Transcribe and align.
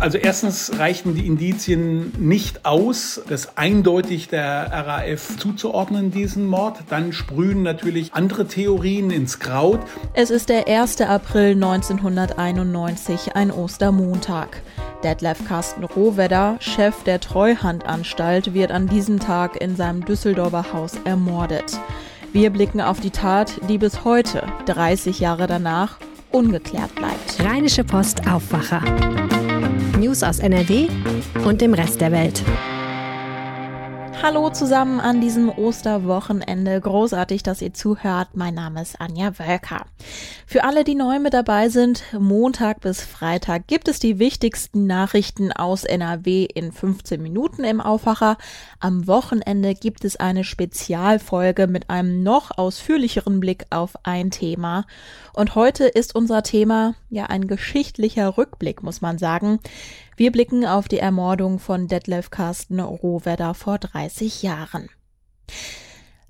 Also 0.00 0.16
erstens 0.16 0.78
reichten 0.78 1.14
die 1.14 1.26
Indizien 1.26 2.12
nicht 2.18 2.64
aus, 2.64 3.20
das 3.28 3.58
eindeutig 3.58 4.28
der 4.28 4.72
RAF 4.72 5.36
zuzuordnen, 5.36 6.10
diesen 6.10 6.46
Mord. 6.46 6.78
Dann 6.88 7.12
sprühen 7.12 7.62
natürlich 7.62 8.14
andere 8.14 8.46
Theorien 8.46 9.10
ins 9.10 9.40
Kraut. 9.40 9.80
Es 10.14 10.30
ist 10.30 10.48
der 10.48 10.66
1. 10.66 11.02
April 11.02 11.52
1991, 11.52 13.36
ein 13.36 13.50
Ostermontag. 13.50 14.62
Detlef 15.04 15.46
Carsten 15.46 15.84
Rohwedder, 15.84 16.56
Chef 16.60 17.02
der 17.04 17.20
Treuhandanstalt, 17.20 18.54
wird 18.54 18.70
an 18.70 18.86
diesem 18.86 19.20
Tag 19.20 19.60
in 19.60 19.76
seinem 19.76 20.06
Düsseldorfer 20.06 20.72
Haus 20.72 20.94
ermordet. 21.04 21.78
Wir 22.32 22.48
blicken 22.48 22.80
auf 22.80 23.00
die 23.00 23.10
Tat, 23.10 23.52
die 23.68 23.76
bis 23.76 24.04
heute, 24.04 24.44
30 24.64 25.20
Jahre 25.20 25.46
danach, 25.46 25.98
ungeklärt 26.30 26.94
bleibt. 26.94 27.44
Rheinische 27.44 27.84
Post 27.84 28.26
Aufwacher. 28.26 28.82
News 30.00 30.22
aus 30.22 30.38
NRW 30.38 30.88
und 31.44 31.60
dem 31.60 31.74
Rest 31.74 32.00
der 32.00 32.10
Welt. 32.10 32.42
Hallo 34.22 34.50
zusammen 34.50 35.00
an 35.00 35.22
diesem 35.22 35.48
Osterwochenende. 35.48 36.78
Großartig, 36.78 37.42
dass 37.42 37.62
ihr 37.62 37.72
zuhört. 37.72 38.28
Mein 38.34 38.52
Name 38.52 38.82
ist 38.82 39.00
Anja 39.00 39.38
Wölker. 39.38 39.86
Für 40.44 40.64
alle, 40.64 40.84
die 40.84 40.94
neu 40.94 41.18
mit 41.20 41.32
dabei 41.32 41.70
sind, 41.70 42.02
Montag 42.12 42.82
bis 42.82 43.02
Freitag 43.02 43.66
gibt 43.66 43.88
es 43.88 43.98
die 43.98 44.18
wichtigsten 44.18 44.86
Nachrichten 44.86 45.52
aus 45.52 45.84
NRW 45.84 46.44
in 46.44 46.70
15 46.70 47.22
Minuten 47.22 47.64
im 47.64 47.80
Aufwacher. 47.80 48.36
Am 48.78 49.06
Wochenende 49.06 49.74
gibt 49.74 50.04
es 50.04 50.16
eine 50.16 50.44
Spezialfolge 50.44 51.66
mit 51.66 51.88
einem 51.88 52.22
noch 52.22 52.58
ausführlicheren 52.58 53.40
Blick 53.40 53.64
auf 53.70 53.94
ein 54.02 54.30
Thema. 54.30 54.84
Und 55.32 55.54
heute 55.54 55.86
ist 55.86 56.14
unser 56.14 56.42
Thema 56.42 56.94
ja 57.08 57.24
ein 57.26 57.46
geschichtlicher 57.46 58.36
Rückblick, 58.36 58.82
muss 58.82 59.00
man 59.00 59.16
sagen. 59.16 59.60
Wir 60.16 60.32
blicken 60.32 60.66
auf 60.66 60.88
die 60.88 60.98
Ermordung 60.98 61.58
von 61.58 61.88
Detlef 61.88 62.30
Carsten 62.30 62.80
Rohwedder 62.80 63.54
vor 63.54 63.78
30 63.78 64.42
Jahren. 64.42 64.88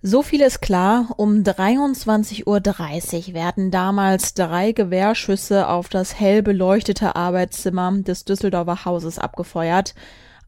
So 0.03 0.23
viel 0.23 0.41
ist 0.41 0.63
klar, 0.63 1.09
um 1.19 1.43
23.30 1.43 2.47
Uhr 2.47 3.35
werden 3.35 3.71
damals 3.71 4.33
drei 4.33 4.73
Gewehrschüsse 4.73 5.69
auf 5.69 5.91
das 5.91 6.19
hell 6.19 6.43
beleuchtete 6.43 7.17
Arbeitszimmer 7.17 7.93
des 8.01 8.25
Düsseldorfer 8.25 8.87
Hauses 8.87 9.19
abgefeuert. 9.19 9.95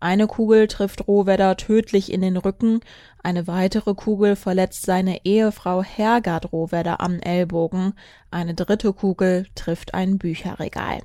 Eine 0.01 0.27
Kugel 0.27 0.69
trifft 0.69 1.07
Rohwedder 1.07 1.57
tödlich 1.59 2.11
in 2.11 2.23
den 2.23 2.39
Rücken, 2.39 2.81
eine 3.23 3.47
weitere 3.47 3.95
Kugel 3.95 4.37
verletzt 4.37 4.87
seine 4.87 5.25
Ehefrau 5.25 5.83
Hergard 5.83 6.51
Rohwedder 6.51 7.01
am 7.01 7.21
Ellbogen, 7.21 7.93
eine 8.31 8.55
dritte 8.55 8.93
Kugel 8.95 9.47
trifft 9.55 9.95
ein 9.95 10.19
Bücherregal. 10.19 11.03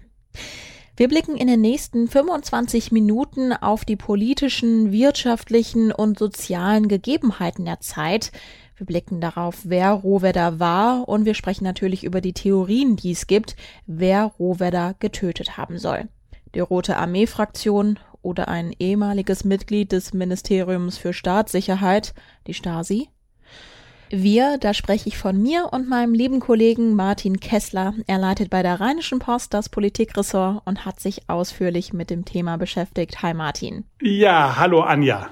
Wir 1.00 1.08
blicken 1.08 1.38
in 1.38 1.46
den 1.46 1.62
nächsten 1.62 2.08
25 2.08 2.92
Minuten 2.92 3.54
auf 3.54 3.86
die 3.86 3.96
politischen, 3.96 4.92
wirtschaftlichen 4.92 5.92
und 5.92 6.18
sozialen 6.18 6.88
Gegebenheiten 6.88 7.66
der 7.66 7.80
Zeit. 7.82 8.32
Wir 8.78 8.88
blicken 8.88 9.22
darauf, 9.22 9.60
wer 9.64 9.92
Rohwedder 9.92 10.60
war 10.60 11.08
und 11.08 11.26
wir 11.26 11.36
sprechen 11.36 11.66
natürlich 11.66 12.04
über 12.04 12.20
die 12.20 12.34
Theorien, 12.34 12.96
die 12.96 13.12
es 13.12 13.28
gibt, 13.28 13.56
wer 13.86 14.24
Rohwedder 14.40 14.96
getötet 14.98 15.56
haben 15.56 15.78
soll. 15.78 16.10
Die 16.56 16.62
Rote 16.62 16.98
Armee-Fraktion 16.98 18.00
oder 18.24 18.48
ein 18.48 18.74
ehemaliges 18.80 19.44
Mitglied 19.44 19.92
des 19.92 20.16
Ministeriums 20.16 20.98
für 20.98 21.14
Staatssicherheit, 21.14 22.16
die 22.48 22.56
Stasi? 22.56 23.10
Wir, 24.10 24.58
da 24.58 24.74
spreche 24.74 25.10
ich 25.10 25.18
von 25.18 25.42
mir 25.42 25.70
und 25.72 25.90
meinem 25.90 26.14
lieben 26.14 26.40
Kollegen 26.40 26.96
Martin 26.96 27.42
Kessler. 27.42 27.94
Er 28.08 28.18
leitet 28.18 28.50
bei 28.50 28.64
der 28.64 28.80
Rheinischen 28.80 29.20
Post 29.20 29.54
das 29.54 29.68
Politikressort 29.68 30.62
und 30.66 30.86
hat 30.86 31.02
sich 31.02 31.30
ausführlich 31.30 31.92
mit 31.92 32.10
dem 32.10 32.24
Thema 32.24 32.58
beschäftigt. 32.58 33.22
Hi 33.22 33.34
Martin. 33.34 33.84
Ja, 34.02 34.56
hallo 34.58 34.80
Anja. 34.82 35.30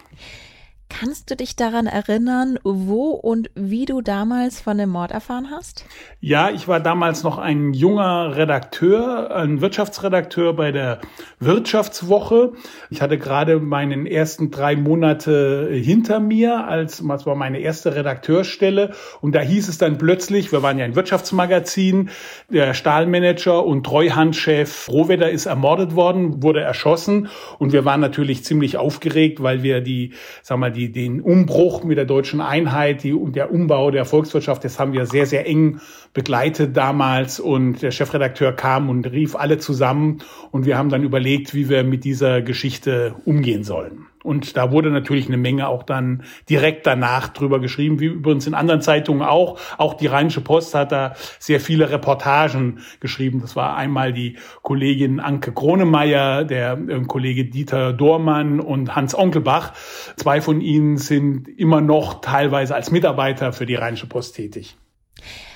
Kannst 0.97 1.29
du 1.29 1.35
dich 1.35 1.57
daran 1.57 1.87
erinnern, 1.87 2.57
wo 2.63 3.09
und 3.09 3.51
wie 3.53 3.83
du 3.83 3.99
damals 3.99 4.61
von 4.61 4.77
dem 4.77 4.91
Mord 4.91 5.11
erfahren 5.11 5.49
hast? 5.51 5.83
Ja, 6.21 6.51
ich 6.51 6.69
war 6.69 6.79
damals 6.79 7.21
noch 7.21 7.37
ein 7.37 7.73
junger 7.73 8.37
Redakteur, 8.37 9.35
ein 9.35 9.59
Wirtschaftsredakteur 9.59 10.53
bei 10.53 10.71
der 10.71 11.01
Wirtschaftswoche. 11.39 12.53
Ich 12.89 13.01
hatte 13.01 13.17
gerade 13.17 13.59
meinen 13.59 14.05
ersten 14.05 14.51
drei 14.51 14.77
Monate 14.77 15.67
hinter 15.69 16.21
mir, 16.21 16.65
als 16.65 17.03
das 17.05 17.25
war 17.25 17.35
meine 17.35 17.59
erste 17.59 17.93
Redakteurstelle. 17.93 18.93
Und 19.19 19.35
da 19.35 19.41
hieß 19.41 19.67
es 19.67 19.77
dann 19.77 19.97
plötzlich, 19.97 20.53
wir 20.53 20.63
waren 20.63 20.79
ja 20.79 20.85
ein 20.85 20.95
Wirtschaftsmagazin, 20.95 22.09
der 22.47 22.73
Stahlmanager 22.73 23.65
und 23.65 23.85
Treuhandchef 23.85 24.87
Rohwedder 24.87 25.29
ist 25.29 25.45
ermordet 25.45 25.93
worden, 25.93 26.41
wurde 26.41 26.61
erschossen. 26.61 27.27
Und 27.59 27.73
wir 27.73 27.83
waren 27.83 27.99
natürlich 27.99 28.45
ziemlich 28.45 28.77
aufgeregt, 28.77 29.43
weil 29.43 29.61
wir 29.61 29.81
die, 29.81 30.13
sag 30.41 30.57
mal, 30.57 30.71
die, 30.71 30.84
den 30.91 31.21
Umbruch 31.21 31.83
mit 31.83 31.97
der 31.97 32.05
deutschen 32.05 32.41
Einheit, 32.41 33.03
die, 33.03 33.15
der 33.31 33.51
Umbau 33.51 33.91
der 33.91 34.05
Volkswirtschaft, 34.05 34.63
das 34.63 34.79
haben 34.79 34.93
wir 34.93 35.05
sehr, 35.05 35.25
sehr 35.25 35.47
eng 35.47 35.79
begleitet 36.13 36.75
damals. 36.75 37.39
Und 37.39 37.81
der 37.81 37.91
Chefredakteur 37.91 38.53
kam 38.53 38.89
und 38.89 39.05
rief 39.11 39.35
alle 39.35 39.57
zusammen. 39.57 40.19
Und 40.51 40.65
wir 40.65 40.77
haben 40.77 40.89
dann 40.89 41.03
überlegt, 41.03 41.53
wie 41.53 41.69
wir 41.69 41.83
mit 41.83 42.03
dieser 42.03 42.41
Geschichte 42.41 43.15
umgehen 43.25 43.63
sollen. 43.63 44.07
Und 44.25 44.57
da 44.57 44.71
wurde 44.71 44.89
natürlich 44.89 45.27
eine 45.27 45.37
Menge 45.37 45.67
auch 45.67 45.83
dann 45.83 46.23
direkt 46.49 46.87
danach 46.87 47.27
drüber 47.29 47.59
geschrieben, 47.59 47.99
wie 47.99 48.07
übrigens 48.07 48.47
in 48.47 48.55
anderen 48.55 48.81
Zeitungen 48.81 49.21
auch. 49.21 49.59
Auch 49.77 49.93
die 49.93 50.07
Rheinische 50.07 50.41
Post 50.41 50.73
hat 50.73 50.91
da 50.91 51.13
sehr 51.39 51.59
viele 51.59 51.91
Reportagen 51.91 52.79
geschrieben. 52.99 53.41
Das 53.41 53.55
war 53.55 53.77
einmal 53.77 54.13
die 54.13 54.37
Kollegin 54.63 55.19
Anke 55.19 55.53
Kronemeyer, 55.53 56.43
der 56.43 56.73
äh, 56.73 57.01
Kollege 57.01 57.45
Dieter 57.45 57.93
Dormann 57.93 58.59
und 58.59 58.95
Hans 58.95 59.15
Onkelbach. 59.15 59.73
Zwei 60.17 60.41
von 60.41 60.59
ihnen 60.59 60.97
sind 60.97 61.47
immer 61.47 61.81
noch 61.81 62.21
teilweise 62.21 62.73
als 62.73 62.91
Mitarbeiter 62.91 63.53
für 63.53 63.65
die 63.65 63.75
Rheinische 63.75 64.07
Post 64.07 64.35
tätig. 64.35 64.75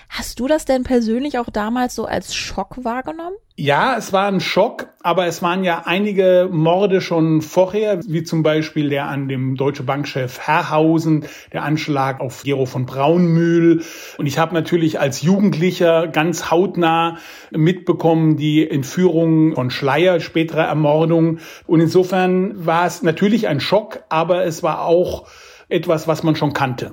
Hast 0.09 0.39
du 0.39 0.47
das 0.47 0.65
denn 0.65 0.83
persönlich 0.83 1.37
auch 1.37 1.49
damals 1.49 1.95
so 1.95 2.05
als 2.05 2.35
Schock 2.35 2.83
wahrgenommen? 2.83 3.35
Ja, 3.55 3.95
es 3.97 4.11
war 4.11 4.27
ein 4.27 4.39
Schock, 4.39 4.88
aber 5.09 5.25
es 5.25 5.41
waren 5.41 5.63
ja 5.63 5.87
einige 5.87 6.47
Morde 6.51 7.01
schon 7.01 7.41
vorher, 7.41 7.99
wie 8.05 8.21
zum 8.21 8.43
Beispiel 8.43 8.89
der 8.89 9.07
an 9.07 9.27
dem 9.27 9.55
Deutsche 9.55 9.81
Bankchef 9.81 10.37
Herrhausen, 10.37 11.25
der 11.51 11.63
Anschlag 11.63 12.19
auf 12.19 12.43
Gero 12.43 12.67
von 12.67 12.85
Braunmühl. 12.85 13.81
Und 14.19 14.27
ich 14.27 14.37
habe 14.37 14.53
natürlich 14.53 14.99
als 14.99 15.23
Jugendlicher 15.23 16.07
ganz 16.07 16.51
hautnah 16.51 17.17
mitbekommen 17.49 18.37
die 18.37 18.69
Entführung 18.69 19.55
von 19.55 19.71
Schleier, 19.71 20.19
spätere 20.19 20.61
Ermordung. 20.61 21.39
Und 21.65 21.79
insofern 21.79 22.67
war 22.67 22.85
es 22.85 23.01
natürlich 23.01 23.47
ein 23.47 23.61
Schock, 23.61 24.03
aber 24.09 24.45
es 24.45 24.61
war 24.61 24.85
auch 24.85 25.27
etwas, 25.69 26.07
was 26.07 26.21
man 26.21 26.35
schon 26.35 26.53
kannte. 26.53 26.91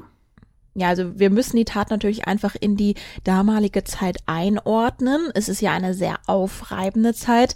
Ja, 0.79 0.89
also 0.89 1.19
wir 1.19 1.31
müssen 1.31 1.57
die 1.57 1.65
Tat 1.65 1.89
natürlich 1.89 2.27
einfach 2.27 2.55
in 2.55 2.77
die 2.77 2.97
damalige 3.25 3.83
Zeit 3.85 4.19
einordnen. 4.27 5.31
Es 5.35 5.49
ist 5.49 5.63
ja 5.63 5.73
eine 5.73 5.95
sehr 5.95 6.19
aufreibende 6.27 7.15
Zeit. 7.15 7.55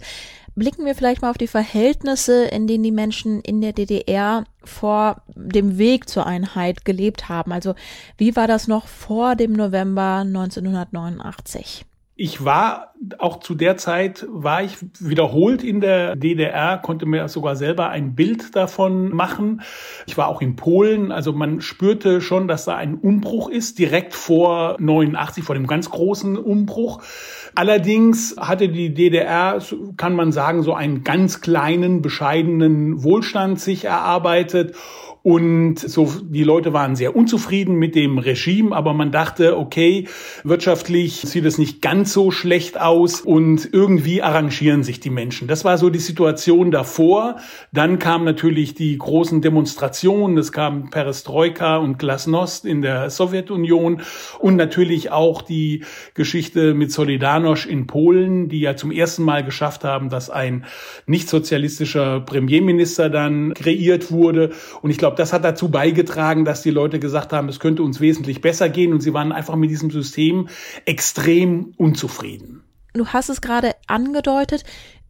Blicken 0.55 0.85
wir 0.85 0.95
vielleicht 0.95 1.21
mal 1.21 1.29
auf 1.29 1.37
die 1.37 1.47
Verhältnisse, 1.47 2.45
in 2.45 2.67
denen 2.67 2.83
die 2.83 2.91
Menschen 2.91 3.41
in 3.41 3.61
der 3.61 3.71
DDR 3.71 4.43
vor 4.63 5.21
dem 5.35 5.77
Weg 5.77 6.09
zur 6.09 6.25
Einheit 6.25 6.83
gelebt 6.83 7.29
haben. 7.29 7.51
Also 7.51 7.73
wie 8.17 8.35
war 8.35 8.47
das 8.47 8.67
noch 8.67 8.87
vor 8.87 9.35
dem 9.35 9.53
November 9.53 10.23
1989? 10.25 11.85
Ich 12.15 12.43
war 12.43 12.93
auch 13.17 13.39
zu 13.39 13.55
der 13.55 13.77
Zeit, 13.77 14.27
war 14.29 14.61
ich 14.61 14.77
wiederholt 14.99 15.63
in 15.63 15.79
der 15.79 16.15
DDR, 16.15 16.77
konnte 16.77 17.05
mir 17.05 17.27
sogar 17.29 17.55
selber 17.55 17.89
ein 17.89 18.15
Bild 18.15 18.55
davon 18.55 19.09
machen. 19.09 19.61
Ich 20.05 20.17
war 20.17 20.27
auch 20.27 20.41
in 20.41 20.55
Polen, 20.55 21.11
also 21.11 21.31
man 21.31 21.61
spürte 21.61 22.21
schon, 22.21 22.47
dass 22.47 22.65
da 22.65 22.75
ein 22.75 22.95
Umbruch 22.95 23.49
ist, 23.49 23.79
direkt 23.79 24.13
vor 24.13 24.75
89, 24.79 25.43
vor 25.43 25.55
dem 25.55 25.67
ganz 25.67 25.89
großen 25.89 26.37
Umbruch. 26.37 27.01
Allerdings 27.55 28.35
hatte 28.37 28.69
die 28.69 28.93
DDR, 28.93 29.59
kann 29.97 30.13
man 30.13 30.31
sagen, 30.31 30.63
so 30.63 30.73
einen 30.73 31.03
ganz 31.03 31.41
kleinen, 31.41 32.01
bescheidenen 32.01 33.03
Wohlstand 33.03 33.59
sich 33.59 33.85
erarbeitet 33.85 34.75
und 35.23 35.77
so, 35.77 36.11
die 36.23 36.43
Leute 36.43 36.73
waren 36.73 36.95
sehr 36.95 37.15
unzufrieden 37.15 37.75
mit 37.75 37.93
dem 37.93 38.17
Regime, 38.17 38.75
aber 38.75 38.93
man 38.93 39.11
dachte, 39.11 39.55
okay, 39.55 40.07
wirtschaftlich 40.43 41.21
sieht 41.21 41.45
es 41.45 41.59
nicht 41.59 41.79
ganz 41.79 42.11
so 42.11 42.31
schlecht 42.31 42.81
aus 42.81 43.21
und 43.21 43.69
irgendwie 43.71 44.23
arrangieren 44.23 44.83
sich 44.83 44.99
die 44.99 45.11
Menschen. 45.11 45.47
Das 45.47 45.63
war 45.63 45.77
so 45.77 45.91
die 45.91 45.99
Situation 45.99 46.71
davor. 46.71 47.35
Dann 47.71 47.99
kamen 47.99 48.25
natürlich 48.25 48.73
die 48.73 48.97
großen 48.97 49.41
Demonstrationen. 49.41 50.39
Es 50.39 50.51
kam 50.51 50.89
Perestroika 50.89 51.77
und 51.77 51.99
Glasnost 51.99 52.65
in 52.65 52.81
der 52.81 53.11
Sowjetunion 53.11 54.01
und 54.39 54.55
natürlich 54.55 55.11
auch 55.11 55.43
die 55.43 55.83
Geschichte 56.15 56.73
mit 56.73 56.89
Solidarność 56.89 57.67
in 57.67 57.85
Polen, 57.85 58.49
die 58.49 58.61
ja 58.61 58.75
zum 58.75 58.89
ersten 58.89 59.23
Mal 59.23 59.43
geschafft 59.43 59.83
haben, 59.83 60.09
dass 60.09 60.31
ein 60.31 60.65
nicht 61.05 61.29
sozialistischer 61.29 62.21
Premierminister 62.21 63.11
dann 63.11 63.53
kreiert 63.53 64.11
wurde. 64.11 64.49
Und 64.81 64.89
ich 64.89 64.97
glaube, 64.97 65.10
glaube, 65.11 65.21
das 65.21 65.33
hat 65.33 65.43
dazu 65.43 65.69
beigetragen, 65.69 66.45
dass 66.45 66.61
die 66.61 66.69
Leute 66.69 66.99
gesagt 66.99 67.33
haben, 67.33 67.49
es 67.49 67.59
könnte 67.59 67.83
uns 67.83 67.99
wesentlich 67.99 68.41
besser 68.41 68.69
gehen 68.69 68.93
und 68.93 69.01
sie 69.01 69.13
waren 69.13 69.31
einfach 69.31 69.55
mit 69.55 69.69
diesem 69.69 69.91
System 69.91 70.47
extrem 70.85 71.73
unzufrieden. 71.77 72.63
Du 72.93 73.07
hast 73.07 73.29
es 73.29 73.41
gerade 73.41 73.73
angedeutet. 73.87 74.63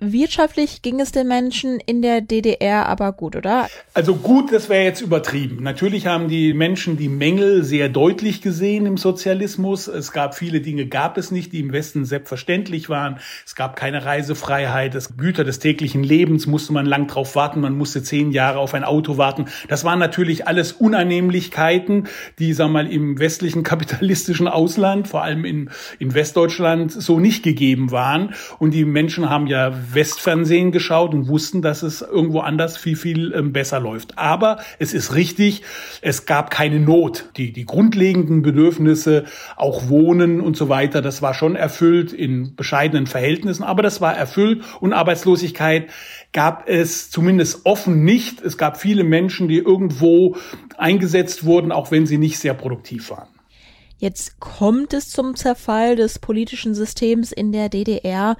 Wirtschaftlich 0.03 0.81
ging 0.81 0.99
es 0.99 1.11
den 1.11 1.27
Menschen 1.27 1.79
in 1.79 2.01
der 2.01 2.21
DDR 2.21 2.87
aber 2.87 3.11
gut, 3.13 3.35
oder? 3.35 3.67
Also 3.93 4.15
gut, 4.15 4.51
das 4.51 4.67
wäre 4.67 4.83
jetzt 4.83 4.99
übertrieben. 4.99 5.61
Natürlich 5.61 6.07
haben 6.07 6.27
die 6.27 6.55
Menschen 6.55 6.97
die 6.97 7.07
Mängel 7.07 7.63
sehr 7.63 7.87
deutlich 7.87 8.41
gesehen 8.41 8.87
im 8.87 8.97
Sozialismus. 8.97 9.87
Es 9.87 10.11
gab 10.11 10.33
viele 10.33 10.59
Dinge, 10.59 10.87
gab 10.87 11.19
es 11.19 11.29
nicht, 11.29 11.53
die 11.53 11.59
im 11.59 11.71
Westen 11.71 12.03
selbstverständlich 12.03 12.89
waren. 12.89 13.19
Es 13.45 13.53
gab 13.53 13.75
keine 13.75 14.03
Reisefreiheit. 14.03 14.95
Das 14.95 15.17
Güter 15.17 15.43
des 15.43 15.59
täglichen 15.59 16.01
Lebens 16.01 16.47
musste 16.47 16.73
man 16.73 16.87
lang 16.87 17.05
drauf 17.05 17.35
warten. 17.35 17.61
Man 17.61 17.77
musste 17.77 18.01
zehn 18.01 18.31
Jahre 18.31 18.57
auf 18.57 18.73
ein 18.73 18.83
Auto 18.83 19.17
warten. 19.17 19.45
Das 19.67 19.83
waren 19.83 19.99
natürlich 19.99 20.47
alles 20.47 20.71
Unannehmlichkeiten, 20.71 22.07
die, 22.39 22.53
sag 22.53 22.71
mal, 22.71 22.91
im 22.91 23.19
westlichen 23.19 23.61
kapitalistischen 23.61 24.47
Ausland, 24.47 25.07
vor 25.07 25.21
allem 25.21 25.45
in, 25.45 25.69
in 25.99 26.15
Westdeutschland, 26.15 26.91
so 26.91 27.19
nicht 27.19 27.43
gegeben 27.43 27.91
waren. 27.91 28.33
Und 28.57 28.73
die 28.73 28.83
Menschen 28.83 29.29
haben 29.29 29.45
ja 29.45 29.90
Westfernsehen 29.93 30.71
geschaut 30.71 31.13
und 31.13 31.27
wussten, 31.27 31.61
dass 31.61 31.83
es 31.83 32.01
irgendwo 32.01 32.39
anders 32.39 32.77
viel, 32.77 32.95
viel 32.95 33.33
ähm, 33.33 33.53
besser 33.53 33.79
läuft. 33.79 34.17
Aber 34.17 34.59
es 34.79 34.93
ist 34.93 35.15
richtig, 35.15 35.63
es 36.01 36.25
gab 36.25 36.51
keine 36.51 36.79
Not. 36.79 37.29
Die, 37.37 37.51
die 37.51 37.65
grundlegenden 37.65 38.41
Bedürfnisse, 38.41 39.25
auch 39.55 39.89
Wohnen 39.89 40.41
und 40.41 40.57
so 40.57 40.69
weiter, 40.69 41.01
das 41.01 41.21
war 41.21 41.33
schon 41.33 41.55
erfüllt 41.55 42.13
in 42.13 42.55
bescheidenen 42.55 43.07
Verhältnissen, 43.07 43.63
aber 43.63 43.83
das 43.83 44.01
war 44.01 44.15
erfüllt 44.15 44.63
und 44.79 44.93
Arbeitslosigkeit 44.93 45.89
gab 46.33 46.67
es 46.67 47.09
zumindest 47.09 47.65
offen 47.65 48.03
nicht. 48.03 48.41
Es 48.41 48.57
gab 48.57 48.79
viele 48.79 49.03
Menschen, 49.03 49.47
die 49.47 49.57
irgendwo 49.57 50.37
eingesetzt 50.77 51.43
wurden, 51.43 51.71
auch 51.71 51.91
wenn 51.91 52.05
sie 52.05 52.17
nicht 52.17 52.39
sehr 52.39 52.53
produktiv 52.53 53.09
waren. 53.09 53.27
Jetzt 54.01 54.39
kommt 54.39 54.93
es 54.93 55.09
zum 55.09 55.35
Zerfall 55.35 55.95
des 55.95 56.17
politischen 56.17 56.73
Systems 56.73 57.31
in 57.31 57.51
der 57.51 57.69
DDR. 57.69 58.35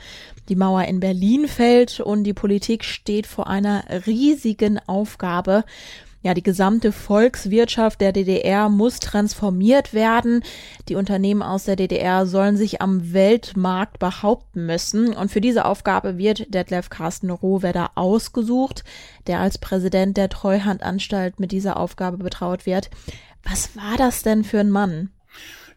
Die 0.50 0.56
Mauer 0.56 0.84
in 0.84 1.00
Berlin 1.00 1.48
fällt 1.48 2.00
und 2.00 2.24
die 2.24 2.34
Politik 2.34 2.84
steht 2.84 3.28
vor 3.28 3.48
einer 3.48 3.84
riesigen 4.06 4.80
Aufgabe. 4.88 5.64
Ja, 6.24 6.36
die 6.36 6.44
gesamte 6.44 6.92
Volkswirtschaft 6.92 8.00
der 8.00 8.12
DDR 8.12 8.70
muss 8.70 9.00
transformiert 9.00 9.94
werden. 9.94 10.44
Die 10.88 10.96
Unternehmen 10.96 11.42
aus 11.42 11.64
der 11.64 11.76
DDR 11.76 12.28
sollen 12.28 12.58
sich 12.58 12.80
am 12.80 13.12
Weltmarkt 13.12 13.98
behaupten 13.98 14.68
müssen. 14.68 15.16
Und 15.16 15.32
für 15.32 15.42
diese 15.42 15.66
Aufgabe 15.66 16.20
wird 16.20 16.54
Detlef 16.54 16.92
Carsten 16.92 17.32
Rohwedder 17.32 17.92
ausgesucht, 17.96 18.84
der 19.26 19.40
als 19.40 19.58
Präsident 19.58 20.16
der 20.16 20.30
Treuhandanstalt 20.30 21.40
mit 21.40 21.52
dieser 21.52 21.78
Aufgabe 21.78 22.18
betraut 22.18 22.68
wird. 22.68 22.92
Was 23.44 23.76
war 23.76 23.98
das 23.98 24.22
denn 24.22 24.44
für 24.44 24.60
ein 24.60 24.70
Mann? 24.70 25.10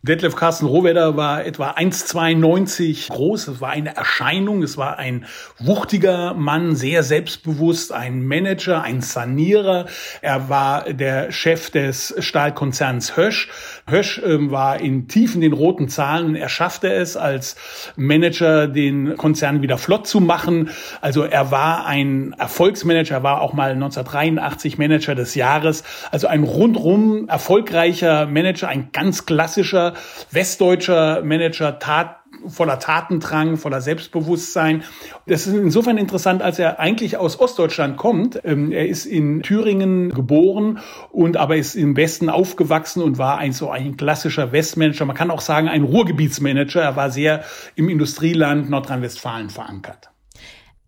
Detlef 0.07 0.37
Carsten 0.37 0.67
Rohwedder 0.67 1.17
war 1.17 1.47
etwa 1.47 1.71
1,92 1.71 3.11
groß. 3.11 3.49
Es 3.49 3.61
war 3.63 3.71
eine 3.71 3.97
Erscheinung. 3.97 4.63
Es 4.63 4.77
war 4.77 4.99
ein 4.99 5.25
wuchtiger 5.59 6.35
Mann, 6.35 6.77
sehr 6.77 7.03
selbstbewusst, 7.03 7.91
ein 7.91 8.23
Manager, 8.27 8.83
ein 8.83 9.01
Sanierer. 9.01 9.87
Er 10.21 10.51
war 10.51 10.93
der 10.93 11.33
Chef 11.33 11.71
des 11.71 12.15
Stahlkonzerns 12.19 13.17
Hösch. 13.17 13.49
Hösch 13.89 14.19
äh, 14.19 14.51
war 14.51 14.79
in 14.79 15.09
tiefen 15.09 15.41
den 15.41 15.55
roten 15.55 15.89
Zahlen. 15.89 16.37
Er 16.37 16.51
schaffte 16.51 16.93
es 16.93 17.17
als 17.17 17.57
Manager, 17.97 18.69
den 18.69 19.17
Konzern 19.17 19.63
wieder 19.63 19.79
flott 19.79 20.07
zu 20.07 20.21
machen. 20.21 20.69
Also 21.01 21.23
er 21.23 21.51
war 21.51 21.87
ein 21.87 22.35
Erfolgsmanager. 22.37 23.15
Er 23.15 23.23
war 23.23 23.41
auch 23.41 23.55
mal 23.55 23.71
1983 23.71 24.77
Manager 24.77 25.15
des 25.15 25.35
Jahres. 25.35 25.83
Also 26.11 26.27
ein 26.27 26.43
rundrum 26.43 27.27
erfolgreicher 27.31 28.27
Manager, 28.27 28.69
ein 28.69 28.91
ganz 28.93 29.25
klassischer 29.25 29.94
westdeutscher 30.31 31.23
Manager, 31.23 31.79
tat 31.79 32.17
voller 32.47 32.79
Tatendrang, 32.79 33.57
voller 33.57 33.81
Selbstbewusstsein. 33.81 34.83
Das 35.27 35.47
ist 35.47 35.55
insofern 35.55 35.99
interessant, 35.99 36.43
als 36.43 36.59
er 36.59 36.79
eigentlich 36.79 37.17
aus 37.17 37.41
Ostdeutschland 37.41 37.97
kommt. 37.97 38.41
Ähm, 38.45 38.73
er 38.73 38.89
ist 38.89 39.07
in 39.07 39.43
Thüringen 39.43 40.11
geboren 40.11 40.81
und 41.11 41.37
aber 41.37 41.57
ist 41.57 41.75
im 41.75 41.97
Westen 41.97 42.29
aufgewachsen 42.29 43.03
und 43.03 43.19
war 43.19 43.39
ein 43.39 43.53
so 43.53 43.71
ein 43.71 43.97
klassischer 43.97 44.53
Westmanager. 44.53 45.05
Man 45.05 45.17
kann 45.17 45.31
auch 45.31 45.41
sagen, 45.41 45.69
ein 45.69 45.85
Ruhrgebietsmanager. 45.85 46.83
Er 46.83 46.97
war 46.97 47.11
sehr 47.11 47.45
im 47.75 47.89
Industrieland 47.89 48.71
Nordrhein-Westfalen 48.71 49.51
verankert. 49.51 50.11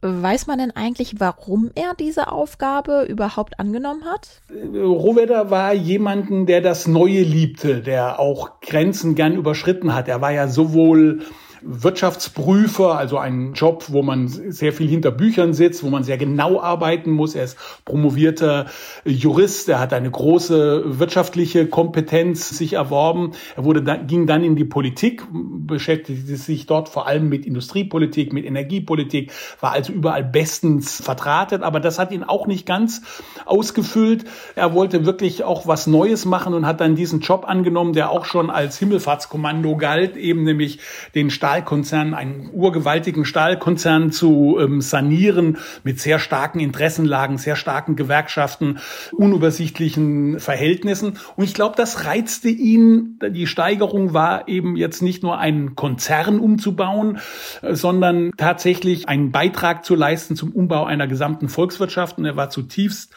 Weiß 0.03 0.47
man 0.47 0.59
denn 0.59 0.71
eigentlich, 0.73 1.19
warum 1.19 1.71
er 1.75 1.95
diese 1.99 2.31
Aufgabe 2.31 3.07
überhaupt 3.09 3.59
angenommen 3.59 4.05
hat? 4.05 4.43
Rohwedder 4.53 5.51
war 5.51 5.73
jemanden, 5.73 6.45
der 6.47 6.61
das 6.61 6.87
Neue 6.87 7.23
liebte, 7.23 7.81
der 7.81 8.21
auch 8.21 8.61
Grenzen 8.61 9.15
gern 9.15 9.35
überschritten 9.35 9.95
hat. 9.95 10.09
Er 10.09 10.21
war 10.21 10.33
ja 10.33 10.49
sowohl 10.49 11.23
Wirtschaftsprüfer, 11.69 12.97
also 12.97 13.19
ein 13.19 13.53
Job, 13.55 13.87
wo 13.89 14.03
man 14.03 14.29
sehr 14.29 14.73
viel 14.73 14.89
hinter 14.89 15.11
Büchern 15.11 15.53
sitzt, 15.53 15.83
wo 15.83 15.91
man 15.91 16.05
sehr 16.05 16.17
genau 16.17 16.61
arbeiten 16.61 17.11
muss. 17.11 17.35
Er 17.35 17.45
ist 17.45 17.59
promovierter 17.85 18.67
Jurist, 19.05 19.69
er 19.69 19.81
hat 19.81 19.93
eine 19.93 20.11
große 20.11 20.99
wirtschaftliche 21.01 21.67
Kompetenz 21.67 22.51
sich 22.51 22.75
erworben. 22.75 23.33
Er 23.57 23.65
wurde 23.65 23.83
dann, 23.83 24.07
ging 24.07 24.27
dann 24.27 24.45
in 24.45 24.55
die 24.55 24.65
Politik, 24.65 25.25
beschäftigte 25.33 26.37
sich 26.37 26.67
dort 26.67 26.89
vor 26.89 27.09
allem 27.09 27.29
mit 27.29 27.45
Industriepolitik, 27.45 28.33
mit 28.33 28.45
Energiepolitik, 28.45 29.33
war 29.61 29.73
also 29.73 29.93
überall 29.93 30.23
bestens 30.23 31.03
vertratet, 31.03 31.63
aber 31.63 31.81
das 31.81 31.99
hat 31.99 32.13
ihn 32.13 32.23
auch 32.23 32.47
nicht 32.47 32.65
ganz 32.65 33.03
ausgefüllt. 33.45 34.25
Er 34.55 34.73
wollte 34.73 35.05
wirklich 35.05 35.43
auch 35.43 35.67
was 35.67 35.89
Neues 35.89 36.27
machen 36.27 36.55
und 36.55 36.65
hat 36.65 36.81
dann 36.81 36.95
diesen 36.95 37.21
Job 37.21 37.45
angenommen, 37.49 37.93
der 37.93 38.11
auch 38.11 38.25
schon 38.25 38.51
als 38.51 38.79
Himmelfahrtskommando 38.79 39.77
galt, 39.77 40.17
eben 40.17 40.45
nämlich 40.45 40.79
den 41.15 41.31
Stahl 41.31 41.56
Stahlkonzern, 41.57 42.13
einen 42.13 42.51
urgewaltigen 42.53 43.25
Stahlkonzern 43.25 44.13
zu 44.13 44.59
ähm, 44.61 44.83
sanieren 44.83 45.57
mit 45.85 45.99
sehr 45.99 46.19
starken 46.19 46.61
Interessenlagen, 46.61 47.39
sehr 47.39 47.57
starken 47.57 47.97
Gewerkschaften, 47.97 48.79
unübersichtlichen 49.13 50.39
Verhältnissen. 50.39 51.19
Und 51.35 51.45
ich 51.45 51.55
glaube, 51.55 51.75
das 51.75 52.05
reizte 52.05 52.51
ihn. 52.51 53.19
Die 53.31 53.47
Steigerung 53.47 54.13
war 54.13 54.49
eben 54.49 54.77
jetzt 54.77 55.01
nicht 55.01 55.23
nur 55.23 55.39
einen 55.39 55.77
Konzern 55.77 56.41
umzubauen, 56.41 57.21
äh, 57.63 57.75
sondern 57.75 58.33
tatsächlich 58.37 59.09
einen 59.09 59.33
Beitrag 59.33 59.83
zu 59.83 59.95
leisten 59.95 60.37
zum 60.37 60.53
Umbau 60.53 60.85
einer 60.85 61.07
gesamten 61.07 61.49
Volkswirtschaft. 61.49 62.19
Und 62.19 62.27
er 62.27 62.37
war 62.37 62.51
zutiefst 62.51 63.15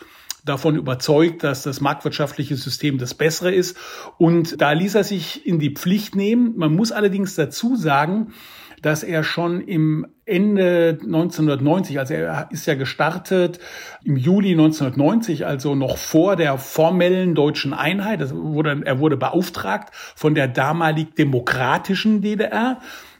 davon 0.49 0.75
überzeugt, 0.75 1.43
dass 1.43 1.63
das 1.63 1.79
marktwirtschaftliche 1.79 2.55
System 2.55 2.97
das 2.97 3.13
bessere 3.13 3.51
ist. 3.51 3.77
Und 4.17 4.61
da 4.61 4.71
ließ 4.71 4.95
er 4.95 5.03
sich 5.03 5.45
in 5.45 5.59
die 5.59 5.73
Pflicht 5.73 6.15
nehmen. 6.15 6.57
Man 6.57 6.75
muss 6.75 6.91
allerdings 6.91 7.35
dazu 7.35 7.75
sagen, 7.75 8.33
dass 8.81 9.03
er 9.03 9.23
schon 9.23 9.61
im 9.61 10.07
Ende 10.25 10.97
1990, 11.01 11.99
also 11.99 12.13
er 12.13 12.49
ist 12.51 12.65
ja 12.65 12.75
gestartet 12.75 13.59
im 14.03 14.15
Juli 14.15 14.51
1990, 14.51 15.45
also 15.45 15.75
noch 15.75 15.97
vor 15.97 16.35
der 16.35 16.57
formellen 16.57 17.35
deutschen 17.35 17.73
Einheit. 17.73 18.33
Wurde, 18.33 18.81
er 18.85 18.99
wurde 18.99 19.17
beauftragt 19.17 19.93
von 20.15 20.35
der 20.35 20.47
damalig 20.47 21.15
demokratischen 21.15 22.21
DDR 22.21 22.79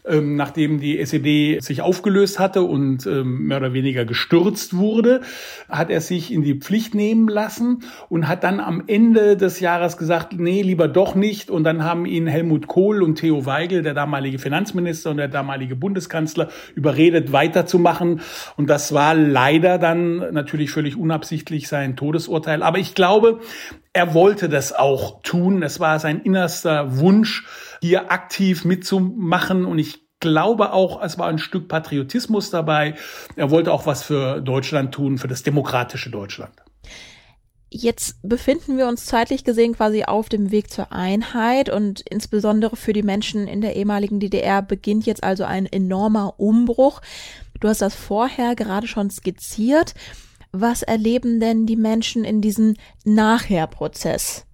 ähm, 0.10 0.36
nachdem 0.36 0.80
die 0.80 1.00
SED 1.00 1.62
sich 1.62 1.82
aufgelöst 1.82 2.40
hatte 2.40 2.64
und 2.64 3.06
ähm, 3.06 3.48
mehr 3.48 3.58
oder 3.58 3.74
weniger 3.74 4.06
gestürzt 4.06 4.76
wurde, 4.76 5.22
hat 5.70 5.90
er 5.90 6.02
sich 6.02 6.34
in 6.34 6.42
die 6.42 6.56
Pflicht 6.56 6.96
nehmen 6.96 7.28
lassen 7.28 7.84
und 8.10 8.28
hat 8.28 8.44
dann 8.44 8.60
am 8.60 8.84
Ende 8.88 9.38
des 9.38 9.60
Jahres 9.60 9.98
gesagt, 9.98 10.34
nee, 10.38 10.62
lieber 10.62 10.88
doch 10.88 11.16
nicht. 11.16 11.50
Und 11.50 11.64
dann 11.64 11.84
haben 11.84 12.06
ihn 12.06 12.28
Helmut 12.28 12.68
Kohl 12.68 13.04
und 13.04 13.16
Theo 13.16 13.46
Weigel, 13.46 13.82
der 13.82 13.94
damalige 13.94 14.40
Finanzminister 14.40 15.12
und 15.12 15.18
der 15.18 15.28
damalige 15.28 15.76
Bundeskanzler, 15.76 16.50
überredet, 16.76 17.32
weiterzumachen. 17.32 18.22
Und 18.58 18.70
das 18.70 18.94
war 18.94 19.14
leider 19.16 19.78
dann 19.78 20.34
natürlich 20.34 20.72
völlig 20.72 20.98
unabsichtlich 20.98 21.68
sein 21.68 21.96
Todesurteil. 21.96 22.64
Aber 22.64 22.80
ich 22.80 22.96
glaube, 22.96 23.40
er 23.94 24.14
wollte 24.14 24.50
das 24.50 24.74
auch 24.74 25.22
tun. 25.24 25.64
Es 25.64 25.80
war 25.80 26.00
sein 26.00 26.22
innerster 26.22 27.00
Wunsch, 27.00 27.46
hier 27.82 28.12
aktiv 28.12 28.66
mitzumachen. 28.66 29.66
Und 29.66 29.80
ich 29.80 30.10
glaube 30.20 30.74
auch, 30.74 31.02
es 31.02 31.18
war 31.18 31.28
ein 31.28 31.40
Stück 31.40 31.68
Patriotismus 31.68 32.50
dabei. 32.50 32.96
Er 33.36 33.52
wollte 33.52 33.72
auch 33.72 33.86
was 33.86 34.04
für 34.04 34.42
Deutschland 34.42 34.94
tun, 34.94 35.18
für 35.18 35.28
das 35.28 35.44
demokratische 35.44 36.10
Deutschland. 36.10 36.54
Jetzt 37.72 38.18
befinden 38.24 38.78
wir 38.78 38.88
uns 38.88 39.06
zeitlich 39.06 39.44
gesehen 39.44 39.76
quasi 39.76 40.04
auf 40.04 40.28
dem 40.28 40.50
Weg 40.50 40.72
zur 40.72 40.92
Einheit 40.92 41.70
und 41.70 42.02
insbesondere 42.02 42.76
für 42.76 42.94
die 42.94 43.04
Menschen 43.04 43.48
in 43.48 43.62
der 43.62 43.76
ehemaligen 43.76 44.20
DDR 44.20 44.64
beginnt 44.64 45.06
jetzt 45.06 45.24
also 45.24 45.44
ein 45.44 45.68
enormer 45.68 46.40
Umbruch. 46.40 47.02
Du 47.60 47.68
hast 47.68 47.84
das 47.84 47.94
vorher 47.94 48.56
gerade 48.56 48.88
schon 48.88 49.12
skizziert. 49.12 49.94
Was 50.52 50.82
erleben 50.82 51.40
denn 51.40 51.68
die 51.68 51.76
Menschen 51.76 52.24
in 52.24 52.42
diesem 52.42 52.76
Nachherprozess? 53.06 54.48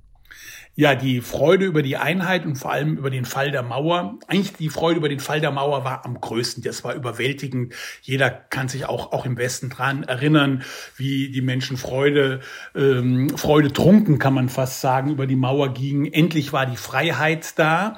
Ja, 0.77 0.93
die 0.93 1.21
Freude 1.21 1.63
über 1.63 1.81
die 1.81 1.95
Einheit 1.95 2.45
und 2.45 2.57
vor 2.57 2.73
allem 2.73 2.97
über 2.97 3.09
den 3.09 3.23
Fall 3.23 3.49
der 3.49 3.63
Mauer, 3.63 4.19
eigentlich 4.27 4.51
die 4.57 4.67
Freude 4.67 4.97
über 4.97 5.07
den 5.07 5.21
Fall 5.21 5.39
der 5.39 5.51
Mauer 5.51 5.85
war 5.85 6.03
am 6.03 6.19
größten. 6.19 6.61
Das 6.63 6.83
war 6.83 6.93
überwältigend. 6.95 7.73
Jeder 8.01 8.29
kann 8.29 8.67
sich 8.67 8.85
auch, 8.85 9.13
auch 9.13 9.25
im 9.25 9.37
Westen 9.37 9.69
dran 9.69 10.03
erinnern, 10.03 10.63
wie 10.97 11.29
die 11.29 11.41
Menschen 11.41 11.77
Freude, 11.77 12.41
ähm, 12.75 13.29
Freude 13.37 13.71
trunken, 13.71 14.19
kann 14.19 14.33
man 14.33 14.49
fast 14.49 14.81
sagen, 14.81 15.11
über 15.11 15.27
die 15.27 15.37
Mauer 15.37 15.73
gingen. 15.73 16.11
Endlich 16.11 16.51
war 16.51 16.65
die 16.65 16.75
Freiheit 16.75 17.57
da. 17.57 17.95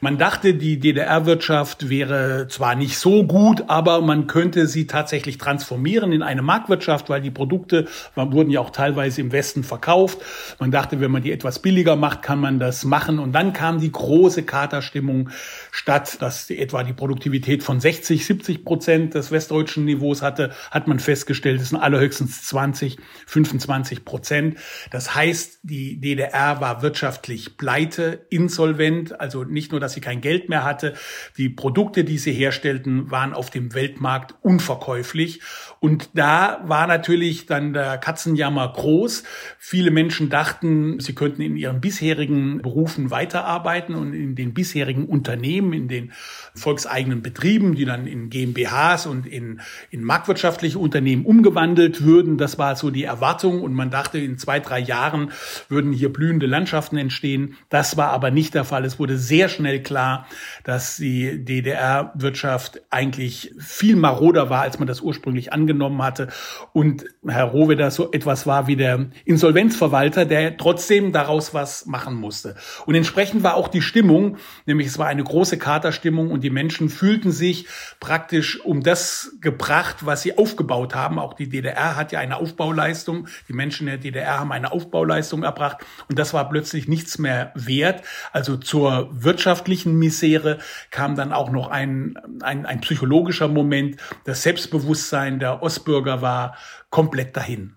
Man 0.00 0.16
dachte, 0.16 0.54
die 0.54 0.78
DDR-Wirtschaft 0.78 1.88
wäre 1.88 2.46
zwar 2.48 2.76
nicht 2.76 2.96
so 2.96 3.24
gut, 3.24 3.64
aber 3.66 4.02
man 4.02 4.28
könnte 4.28 4.68
sie 4.68 4.86
tatsächlich 4.86 5.38
transformieren 5.38 6.12
in 6.12 6.22
eine 6.22 6.42
Marktwirtschaft, 6.42 7.08
weil 7.10 7.22
die 7.22 7.32
Produkte 7.32 7.88
wurden 8.14 8.50
ja 8.50 8.60
auch 8.60 8.70
teilweise 8.70 9.20
im 9.20 9.32
Westen 9.32 9.64
verkauft. 9.64 10.18
Man 10.60 10.70
dachte, 10.70 11.00
wenn 11.00 11.10
man 11.10 11.24
die 11.24 11.32
etwas 11.32 11.58
billiger 11.58 11.96
macht, 11.96 12.19
kann 12.22 12.40
man 12.40 12.58
das 12.58 12.84
machen. 12.84 13.18
Und 13.18 13.32
dann 13.32 13.52
kam 13.52 13.80
die 13.80 13.92
große 13.92 14.42
Katerstimmung 14.42 15.30
statt, 15.70 16.18
dass 16.20 16.50
etwa 16.50 16.82
die 16.82 16.92
Produktivität 16.92 17.62
von 17.62 17.80
60, 17.80 18.24
70 18.24 18.64
Prozent 18.64 19.14
des 19.14 19.30
westdeutschen 19.30 19.84
Niveaus 19.84 20.22
hatte, 20.22 20.52
hat 20.70 20.88
man 20.88 20.98
festgestellt, 20.98 21.60
es 21.60 21.70
sind 21.70 21.78
allerhöchstens 21.78 22.42
20, 22.42 22.98
25 23.26 24.04
Prozent. 24.04 24.58
Das 24.90 25.14
heißt, 25.14 25.60
die 25.62 26.00
DDR 26.00 26.60
war 26.60 26.82
wirtschaftlich 26.82 27.56
pleite, 27.56 28.26
insolvent, 28.30 29.20
also 29.20 29.44
nicht 29.44 29.72
nur, 29.72 29.80
dass 29.80 29.94
sie 29.94 30.00
kein 30.00 30.20
Geld 30.20 30.48
mehr 30.48 30.64
hatte, 30.64 30.94
die 31.36 31.48
Produkte, 31.48 32.04
die 32.04 32.18
sie 32.18 32.32
herstellten, 32.32 33.10
waren 33.10 33.32
auf 33.32 33.50
dem 33.50 33.74
Weltmarkt 33.74 34.34
unverkäuflich. 34.42 35.40
Und 35.82 36.10
da 36.12 36.60
war 36.64 36.86
natürlich 36.86 37.46
dann 37.46 37.72
der 37.72 37.96
Katzenjammer 37.96 38.70
groß. 38.70 39.22
Viele 39.58 39.90
Menschen 39.90 40.28
dachten, 40.28 41.00
sie 41.00 41.14
könnten 41.14 41.40
in 41.40 41.56
ihren 41.56 41.80
bisherigen 41.80 42.60
Berufen 42.60 43.10
weiterarbeiten 43.10 43.94
und 43.94 44.12
in 44.12 44.34
den 44.34 44.52
bisherigen 44.52 45.06
Unternehmen, 45.06 45.72
in 45.72 45.88
den 45.88 46.12
volkseigenen 46.54 47.22
Betrieben, 47.22 47.76
die 47.76 47.86
dann 47.86 48.06
in 48.06 48.28
GmbHs 48.28 49.06
und 49.06 49.26
in, 49.26 49.62
in 49.90 50.04
marktwirtschaftliche 50.04 50.78
Unternehmen 50.78 51.24
umgewandelt 51.24 52.04
würden. 52.04 52.36
Das 52.36 52.58
war 52.58 52.76
so 52.76 52.90
die 52.90 53.04
Erwartung. 53.04 53.62
Und 53.62 53.72
man 53.72 53.88
dachte, 53.88 54.18
in 54.18 54.36
zwei, 54.36 54.60
drei 54.60 54.80
Jahren 54.80 55.32
würden 55.70 55.94
hier 55.94 56.12
blühende 56.12 56.44
Landschaften 56.44 56.98
entstehen. 56.98 57.56
Das 57.70 57.96
war 57.96 58.10
aber 58.10 58.30
nicht 58.30 58.52
der 58.52 58.64
Fall. 58.64 58.84
Es 58.84 58.98
wurde 58.98 59.16
sehr 59.16 59.48
schnell 59.48 59.82
klar, 59.82 60.26
dass 60.62 60.98
die 60.98 61.42
DDR-Wirtschaft 61.42 62.82
eigentlich 62.90 63.54
viel 63.58 63.96
maroder 63.96 64.50
war, 64.50 64.60
als 64.60 64.78
man 64.78 64.86
das 64.86 65.00
ursprünglich 65.00 65.54
angenommen 65.54 65.69
angenommen 65.70 66.02
hatte. 66.02 66.28
Und 66.72 67.04
Herr 67.26 67.44
Rohweder 67.44 67.90
so 67.90 68.10
etwas 68.12 68.46
war 68.46 68.66
wie 68.66 68.76
der 68.76 69.06
Insolvenzverwalter, 69.24 70.24
der 70.24 70.56
trotzdem 70.56 71.12
daraus 71.12 71.54
was 71.54 71.86
machen 71.86 72.14
musste. 72.14 72.56
Und 72.86 72.94
entsprechend 72.94 73.42
war 73.42 73.54
auch 73.54 73.68
die 73.68 73.82
Stimmung, 73.82 74.36
nämlich 74.66 74.88
es 74.88 74.98
war 74.98 75.06
eine 75.06 75.22
große 75.22 75.58
Katerstimmung 75.58 76.30
und 76.30 76.42
die 76.42 76.50
Menschen 76.50 76.88
fühlten 76.88 77.30
sich 77.30 77.66
praktisch 78.00 78.60
um 78.64 78.82
das 78.82 79.32
gebracht, 79.40 80.06
was 80.06 80.22
sie 80.22 80.36
aufgebaut 80.36 80.94
haben. 80.94 81.18
Auch 81.18 81.34
die 81.34 81.48
DDR 81.48 81.96
hat 81.96 82.12
ja 82.12 82.18
eine 82.18 82.36
Aufbauleistung. 82.36 83.28
Die 83.48 83.52
Menschen 83.52 83.86
der 83.86 83.98
DDR 83.98 84.40
haben 84.40 84.52
eine 84.52 84.72
Aufbauleistung 84.72 85.42
erbracht 85.42 85.78
und 86.08 86.18
das 86.18 86.34
war 86.34 86.48
plötzlich 86.48 86.88
nichts 86.88 87.18
mehr 87.18 87.52
wert. 87.54 88.02
Also 88.32 88.56
zur 88.56 89.08
wirtschaftlichen 89.12 89.98
Misere 89.98 90.58
kam 90.90 91.14
dann 91.14 91.32
auch 91.32 91.50
noch 91.50 91.68
ein, 91.70 92.18
ein, 92.42 92.66
ein 92.66 92.80
psychologischer 92.80 93.48
Moment, 93.48 93.96
das 94.24 94.42
Selbstbewusstsein 94.42 95.38
der 95.38 95.59
Ostbürger 95.62 96.22
war 96.22 96.56
komplett 96.90 97.36
dahin. 97.36 97.76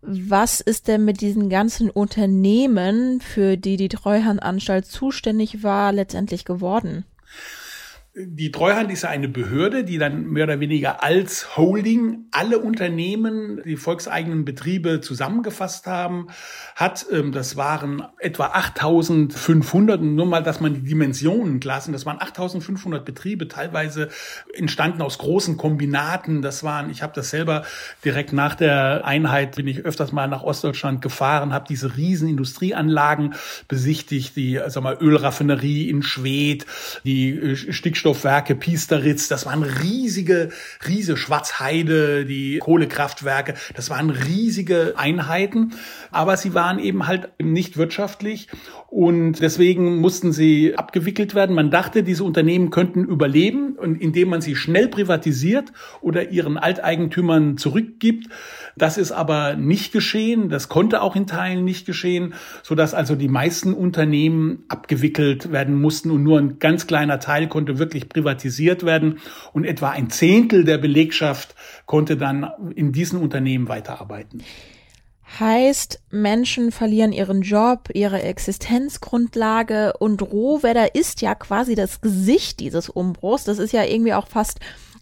Was 0.00 0.60
ist 0.60 0.86
denn 0.86 1.04
mit 1.04 1.20
diesen 1.20 1.50
ganzen 1.50 1.90
Unternehmen, 1.90 3.20
für 3.20 3.56
die 3.56 3.76
die 3.76 3.88
Treuhandanstalt 3.88 4.86
zuständig 4.86 5.64
war, 5.64 5.92
letztendlich 5.92 6.44
geworden? 6.44 7.04
Die 8.14 8.50
Treuhand 8.50 8.90
ist 8.90 9.02
ja 9.02 9.10
eine 9.10 9.28
Behörde, 9.28 9.84
die 9.84 9.98
dann 9.98 10.26
mehr 10.26 10.44
oder 10.44 10.60
weniger 10.60 11.04
als 11.04 11.56
Holding 11.56 12.26
alle 12.32 12.58
Unternehmen, 12.58 13.62
die 13.64 13.76
volkseigenen 13.76 14.44
Betriebe 14.44 15.00
zusammengefasst 15.00 15.86
haben, 15.86 16.28
hat. 16.74 17.06
Ähm, 17.12 17.32
das 17.32 17.56
waren 17.56 18.02
etwa 18.18 18.46
8500, 18.46 20.02
nur 20.02 20.26
mal, 20.26 20.42
dass 20.42 20.60
man 20.60 20.74
die 20.74 20.82
Dimensionen 20.82 21.60
klar 21.60 21.80
sind. 21.80 21.92
Das 21.92 22.06
waren 22.06 22.20
8500 22.20 23.04
Betriebe, 23.04 23.46
teilweise 23.46 24.08
entstanden 24.54 25.02
aus 25.02 25.18
großen 25.18 25.56
Kombinaten. 25.56 26.42
Das 26.42 26.64
waren, 26.64 26.90
ich 26.90 27.02
habe 27.02 27.12
das 27.14 27.30
selber 27.30 27.64
direkt 28.04 28.32
nach 28.32 28.56
der 28.56 29.04
Einheit, 29.04 29.56
bin 29.56 29.68
ich 29.68 29.84
öfters 29.84 30.10
mal 30.12 30.26
nach 30.26 30.42
Ostdeutschland 30.42 31.02
gefahren, 31.02 31.52
habe 31.52 31.66
diese 31.68 31.96
riesen 31.96 32.28
Industrieanlagen 32.28 33.34
besichtigt, 33.68 34.34
die 34.34 34.60
sag 34.66 34.82
mal, 34.82 34.96
Ölraffinerie 35.00 35.88
in 35.88 36.02
Schwedt, 36.02 36.66
die 37.04 37.30
äh, 37.30 37.56
Stickstoff 37.56 38.07
Wasserstoffwerke, 38.08 38.54
Piesteritz, 38.54 39.28
das 39.28 39.44
waren 39.44 39.62
riesige, 39.62 40.48
riesige 40.86 41.18
Schwarzheide, 41.18 42.24
die 42.24 42.58
Kohlekraftwerke, 42.58 43.54
das 43.74 43.90
waren 43.90 44.08
riesige 44.08 44.94
Einheiten, 44.96 45.74
aber 46.10 46.36
sie 46.38 46.54
waren 46.54 46.78
eben 46.78 47.06
halt 47.06 47.28
nicht 47.38 47.76
wirtschaftlich 47.76 48.48
und 48.90 49.40
deswegen 49.42 49.98
mussten 49.98 50.32
sie 50.32 50.74
abgewickelt 50.74 51.34
werden. 51.34 51.54
Man 51.54 51.70
dachte, 51.70 52.02
diese 52.02 52.24
Unternehmen 52.24 52.70
könnten 52.70 53.04
überleben, 53.04 53.76
indem 54.00 54.30
man 54.30 54.40
sie 54.40 54.56
schnell 54.56 54.88
privatisiert 54.88 55.72
oder 56.00 56.30
ihren 56.30 56.56
Alteigentümern 56.56 57.58
zurückgibt. 57.58 58.28
Das 58.76 58.96
ist 58.96 59.12
aber 59.12 59.56
nicht 59.56 59.92
geschehen. 59.92 60.48
Das 60.48 60.70
konnte 60.70 61.02
auch 61.02 61.16
in 61.16 61.26
Teilen 61.26 61.64
nicht 61.64 61.84
geschehen, 61.84 62.32
sodass 62.62 62.94
also 62.94 63.14
die 63.14 63.28
meisten 63.28 63.74
Unternehmen 63.74 64.64
abgewickelt 64.68 65.52
werden 65.52 65.78
mussten 65.78 66.10
und 66.10 66.22
nur 66.22 66.38
ein 66.38 66.58
ganz 66.58 66.86
kleiner 66.86 67.20
Teil 67.20 67.48
konnte 67.48 67.78
wirklich 67.78 67.87
privatisiert 67.88 68.84
werden 68.84 69.18
und 69.52 69.64
etwa 69.64 69.90
ein 69.90 70.10
Zehntel 70.10 70.64
der 70.64 70.78
Belegschaft 70.78 71.54
konnte 71.86 72.16
dann 72.16 72.50
in 72.74 72.92
diesen 72.92 73.20
Unternehmen 73.20 73.68
weiterarbeiten. 73.68 74.42
Heißt, 75.40 76.00
Menschen 76.10 76.72
verlieren 76.72 77.12
ihren 77.12 77.42
Job, 77.42 77.90
ihre 77.92 78.22
Existenzgrundlage 78.22 79.92
und 79.98 80.22
Rohwedder 80.22 80.94
ist 80.94 81.20
ja 81.20 81.34
quasi 81.34 81.74
das 81.74 82.00
Gesicht 82.00 82.60
dieses 82.60 82.88
Umbruchs. 82.88 83.44
Das 83.44 83.58
ist 83.58 83.72
ja 83.72 83.84
irgendwie 83.84 84.14
auch 84.14 84.26
fast 84.26 84.58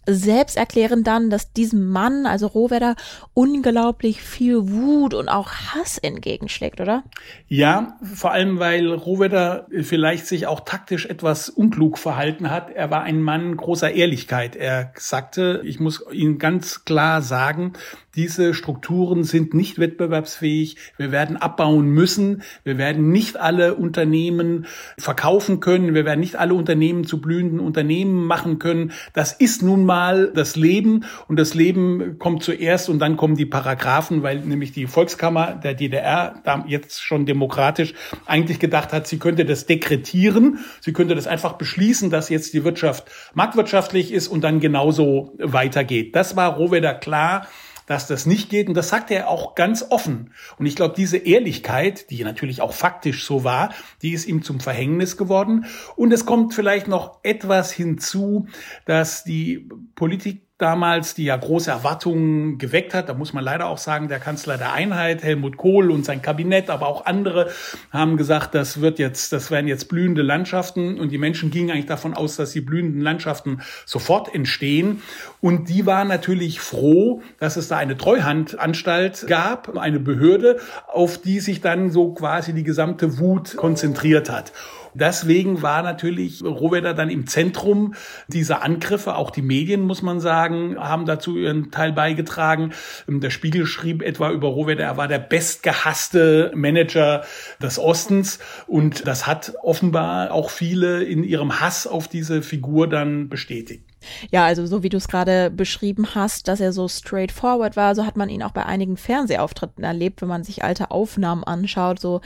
selbst 0.07 0.55
erklären 0.55 1.03
dann, 1.03 1.29
dass 1.29 1.51
diesem 1.51 1.89
Mann, 1.89 2.25
also 2.25 2.47
Rohwedder, 2.47 2.95
unglaublich 3.33 4.21
viel 4.21 4.71
Wut 4.71 5.13
und 5.13 5.27
auch 5.27 5.51
Hass 5.51 5.97
entgegenschlägt, 5.97 6.79
oder? 6.79 7.03
Ja, 7.47 7.97
vor 8.01 8.31
allem, 8.31 8.59
weil 8.59 8.91
Rohwedder 8.91 9.67
vielleicht 9.81 10.25
sich 10.25 10.47
auch 10.47 10.61
taktisch 10.61 11.05
etwas 11.05 11.49
unklug 11.49 11.97
verhalten 11.97 12.49
hat. 12.49 12.71
Er 12.71 12.89
war 12.89 13.03
ein 13.03 13.21
Mann 13.21 13.57
großer 13.57 13.91
Ehrlichkeit. 13.91 14.55
Er 14.55 14.93
sagte, 14.95 15.61
ich 15.65 15.79
muss 15.79 16.03
Ihnen 16.11 16.39
ganz 16.39 16.85
klar 16.85 17.21
sagen, 17.21 17.73
diese 18.15 18.53
Strukturen 18.53 19.23
sind 19.23 19.53
nicht 19.53 19.77
wettbewerbsfähig. 19.77 20.77
Wir 20.97 21.11
werden 21.11 21.37
abbauen 21.37 21.87
müssen. 21.89 22.41
Wir 22.63 22.77
werden 22.77 23.11
nicht 23.11 23.37
alle 23.37 23.75
Unternehmen 23.75 24.65
verkaufen 24.97 25.59
können. 25.59 25.93
Wir 25.93 26.05
werden 26.05 26.21
nicht 26.21 26.37
alle 26.37 26.55
Unternehmen 26.55 27.03
zu 27.03 27.21
blühenden 27.21 27.59
Unternehmen 27.59 28.25
machen 28.25 28.57
können. 28.57 28.91
Das 29.13 29.33
ist 29.33 29.61
nun 29.61 29.85
mal 29.85 29.96
das 30.33 30.55
Leben 30.55 31.05
und 31.27 31.37
das 31.37 31.53
Leben 31.53 32.17
kommt 32.19 32.43
zuerst 32.43 32.89
und 32.89 32.99
dann 32.99 33.17
kommen 33.17 33.35
die 33.35 33.45
Paragraphen, 33.45 34.23
weil 34.23 34.39
nämlich 34.39 34.71
die 34.71 34.87
Volkskammer 34.87 35.53
der 35.53 35.73
DDR, 35.73 36.41
jetzt 36.67 37.03
schon 37.03 37.25
demokratisch, 37.25 37.93
eigentlich 38.25 38.59
gedacht 38.59 38.93
hat, 38.93 39.07
sie 39.07 39.19
könnte 39.19 39.45
das 39.45 39.65
dekretieren. 39.65 40.59
Sie 40.81 40.93
könnte 40.93 41.15
das 41.15 41.27
einfach 41.27 41.53
beschließen, 41.53 42.09
dass 42.09 42.29
jetzt 42.29 42.53
die 42.53 42.63
Wirtschaft 42.63 43.05
marktwirtschaftlich 43.33 44.11
ist 44.11 44.27
und 44.27 44.41
dann 44.41 44.59
genauso 44.59 45.33
weitergeht. 45.37 46.15
Das 46.15 46.35
war 46.35 46.55
Rohwedder 46.55 46.93
klar 46.93 47.47
dass 47.87 48.05
das 48.05 48.27
nicht 48.27 48.49
geht. 48.49 48.67
Und 48.67 48.75
das 48.75 48.89
sagt 48.89 49.09
er 49.09 49.29
auch 49.29 49.55
ganz 49.55 49.83
offen. 49.89 50.31
Und 50.59 50.67
ich 50.67 50.75
glaube, 50.75 50.93
diese 50.95 51.17
Ehrlichkeit, 51.17 52.11
die 52.11 52.23
natürlich 52.23 52.61
auch 52.61 52.73
faktisch 52.73 53.25
so 53.25 53.43
war, 53.43 53.73
die 54.03 54.11
ist 54.11 54.27
ihm 54.27 54.43
zum 54.43 54.59
Verhängnis 54.59 55.17
geworden. 55.17 55.65
Und 55.95 56.13
es 56.13 56.27
kommt 56.27 56.53
vielleicht 56.53 56.87
noch 56.87 57.19
etwas 57.23 57.71
hinzu, 57.71 58.47
dass 58.85 59.23
die 59.23 59.67
Politik 59.95 60.46
damals, 60.57 61.13
die 61.13 61.25
ja 61.25 61.37
große 61.37 61.69
Erwartungen 61.69 62.57
geweckt 62.57 62.95
hat. 62.95 63.09
Da 63.09 63.13
muss 63.13 63.31
man 63.31 63.43
leider 63.43 63.67
auch 63.67 63.77
sagen, 63.77 64.07
der 64.07 64.19
Kanzler 64.19 64.57
der 64.57 64.73
Einheit, 64.73 65.21
Helmut 65.21 65.55
Kohl 65.57 65.91
und 65.91 66.03
sein 66.03 66.21
Kabinett, 66.21 66.69
aber 66.69 66.87
auch 66.87 67.05
andere 67.05 67.51
haben 67.91 68.17
gesagt, 68.17 68.55
das 68.55 68.81
wird 68.81 68.97
jetzt, 68.97 69.33
das 69.33 69.51
werden 69.51 69.67
jetzt 69.67 69.87
blühende 69.87 70.23
Landschaften 70.23 70.99
und 70.99 71.11
die 71.11 71.19
Menschen 71.19 71.51
gingen 71.51 71.69
eigentlich 71.69 71.85
davon 71.85 72.15
aus, 72.15 72.37
dass 72.37 72.51
die 72.51 72.61
blühenden 72.61 73.01
Landschaften 73.01 73.61
sofort 73.85 74.33
entstehen. 74.33 75.03
Und 75.41 75.69
die 75.69 75.85
waren 75.85 76.07
natürlich 76.07 76.59
froh, 76.59 77.21
dass 77.39 77.55
es 77.55 77.67
da 77.67 77.77
eine 77.77 77.95
Treuhandanstalt 77.95 79.27
gab, 79.27 79.77
eine 79.77 79.99
Behörde, 79.99 80.59
auf 80.87 81.19
die 81.19 81.39
sich 81.39 81.61
dann 81.61 81.91
so 81.91 82.13
quasi 82.13 82.53
die 82.53 82.63
gesamte 82.63 83.19
Wut 83.19 83.55
konzentriert 83.57 84.31
hat. 84.31 84.51
Deswegen 84.99 85.61
war 85.61 85.83
natürlich 85.83 86.43
Rohwedder 86.43 86.93
dann 86.95 87.09
im 87.09 87.27
Zentrum 87.27 87.93
dieser 88.27 88.63
Angriffe. 88.63 89.15
Auch 89.15 89.29
die 89.29 89.43
Medien, 89.43 89.81
muss 89.81 90.01
man 90.01 90.19
sagen, 90.19 90.77
haben 90.77 91.05
dazu 91.05 91.37
ihren 91.37 91.69
Teil 91.69 91.93
beigetragen. 91.93 92.73
Der 93.07 93.29
Spiegel 93.29 93.67
schrieb 93.67 94.01
etwa 94.01 94.31
über 94.31 94.47
Rohwedder, 94.47 94.85
er 94.85 94.97
war 94.97 95.07
der 95.07 95.19
bestgehasste 95.19 96.51
Manager 96.55 97.23
des 97.61 97.77
Ostens. 97.77 98.39
Und 98.65 99.07
das 99.07 99.27
hat 99.27 99.53
offenbar 99.61 100.31
auch 100.31 100.49
viele 100.49 101.03
in 101.03 101.23
ihrem 101.23 101.59
Hass 101.59 101.85
auf 101.85 102.07
diese 102.07 102.41
Figur 102.41 102.89
dann 102.89 103.29
bestätigt. 103.29 103.86
Ja, 104.31 104.45
also 104.45 104.65
so 104.65 104.83
wie 104.83 104.89
du 104.89 104.97
es 104.97 105.07
gerade 105.07 105.49
beschrieben 105.49 106.15
hast, 106.15 106.47
dass 106.47 106.59
er 106.59 106.71
so 106.71 106.87
straightforward 106.87 107.75
war, 107.75 107.95
so 107.95 108.05
hat 108.05 108.17
man 108.17 108.29
ihn 108.29 108.43
auch 108.43 108.51
bei 108.51 108.65
einigen 108.65 108.97
Fernsehauftritten 108.97 109.83
erlebt, 109.83 110.21
wenn 110.21 110.29
man 110.29 110.43
sich 110.43 110.63
alte 110.63 110.91
Aufnahmen 110.91 111.43
anschaut, 111.43 111.99
so 111.99 112.21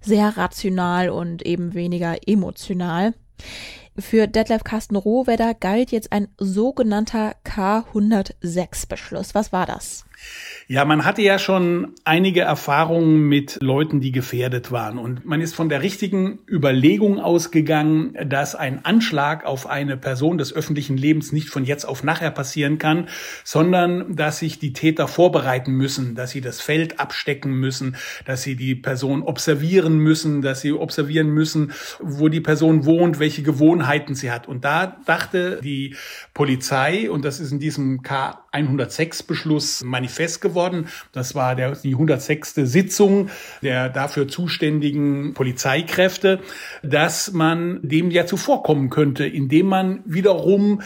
sehr 0.00 0.36
rational 0.36 1.10
und 1.10 1.44
eben 1.44 1.74
weniger 1.74 2.16
emotional. 2.26 3.14
Für 3.98 4.26
Detlef 4.26 4.62
Carsten 4.62 4.96
Rohwedder 4.96 5.54
galt 5.54 5.90
jetzt 5.90 6.12
ein 6.12 6.28
sogenannter 6.36 7.34
K106-Beschluss. 7.46 9.34
Was 9.34 9.52
war 9.52 9.64
das? 9.64 10.04
Ja, 10.66 10.84
man 10.86 11.04
hatte 11.04 11.20
ja 11.20 11.38
schon 11.38 11.92
einige 12.04 12.40
Erfahrungen 12.40 13.28
mit 13.28 13.58
Leuten, 13.60 14.00
die 14.00 14.12
gefährdet 14.12 14.72
waren. 14.72 14.98
Und 14.98 15.26
man 15.26 15.42
ist 15.42 15.54
von 15.54 15.68
der 15.68 15.82
richtigen 15.82 16.38
Überlegung 16.48 17.20
ausgegangen, 17.20 18.16
dass 18.26 18.54
ein 18.54 18.84
Anschlag 18.84 19.44
auf 19.44 19.66
eine 19.66 19.96
Person 19.96 20.38
des 20.38 20.54
öffentlichen 20.54 20.96
Lebens 20.96 21.32
nicht 21.32 21.50
von 21.50 21.64
jetzt 21.64 21.84
auf 21.84 22.02
nachher 22.02 22.30
passieren 22.30 22.78
kann, 22.78 23.08
sondern 23.44 24.16
dass 24.16 24.38
sich 24.38 24.58
die 24.58 24.72
Täter 24.72 25.06
vorbereiten 25.06 25.72
müssen, 25.72 26.14
dass 26.14 26.30
sie 26.30 26.40
das 26.40 26.60
Feld 26.62 26.98
abstecken 26.98 27.52
müssen, 27.52 27.96
dass 28.24 28.42
sie 28.42 28.56
die 28.56 28.74
Person 28.74 29.22
observieren 29.22 29.98
müssen, 29.98 30.40
dass 30.40 30.62
sie 30.62 30.72
observieren 30.72 31.28
müssen, 31.28 31.72
wo 32.00 32.28
die 32.28 32.40
Person 32.40 32.86
wohnt, 32.86 33.18
welche 33.18 33.42
Gewohnheiten 33.42 33.85
sie 34.14 34.30
hat. 34.30 34.48
Und 34.48 34.64
da 34.64 34.96
dachte 35.04 35.60
die 35.62 35.96
Polizei, 36.34 37.10
und 37.10 37.24
das 37.24 37.40
ist 37.40 37.52
in 37.52 37.58
diesem 37.58 38.02
K106-Beschluss 38.02 39.84
manifest 39.84 40.40
geworden. 40.40 40.88
Das 41.12 41.34
war 41.34 41.54
der, 41.54 41.72
die 41.72 41.92
106. 41.92 42.54
Sitzung 42.54 43.30
der 43.62 43.88
dafür 43.88 44.28
zuständigen 44.28 45.34
Polizeikräfte, 45.34 46.40
dass 46.82 47.32
man 47.32 47.80
dem 47.82 48.10
ja 48.10 48.26
zuvorkommen 48.26 48.90
könnte, 48.90 49.26
indem 49.26 49.66
man 49.66 50.02
wiederum 50.04 50.82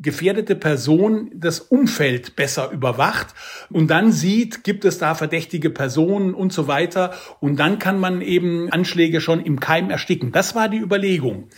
gefährdete 0.00 0.56
Person 0.56 1.30
das 1.34 1.60
Umfeld 1.60 2.36
besser 2.36 2.70
überwacht 2.70 3.34
und 3.70 3.90
dann 3.90 4.12
sieht, 4.12 4.64
gibt 4.64 4.84
es 4.84 4.98
da 4.98 5.14
verdächtige 5.14 5.70
Personen 5.70 6.34
und 6.34 6.52
so 6.52 6.68
weiter 6.68 7.12
und 7.40 7.58
dann 7.58 7.78
kann 7.78 7.98
man 7.98 8.20
eben 8.20 8.70
Anschläge 8.70 9.20
schon 9.20 9.44
im 9.44 9.60
Keim 9.60 9.90
ersticken. 9.90 10.32
Das 10.32 10.54
war 10.54 10.68
die 10.68 10.78
Überlegung. 10.78 11.48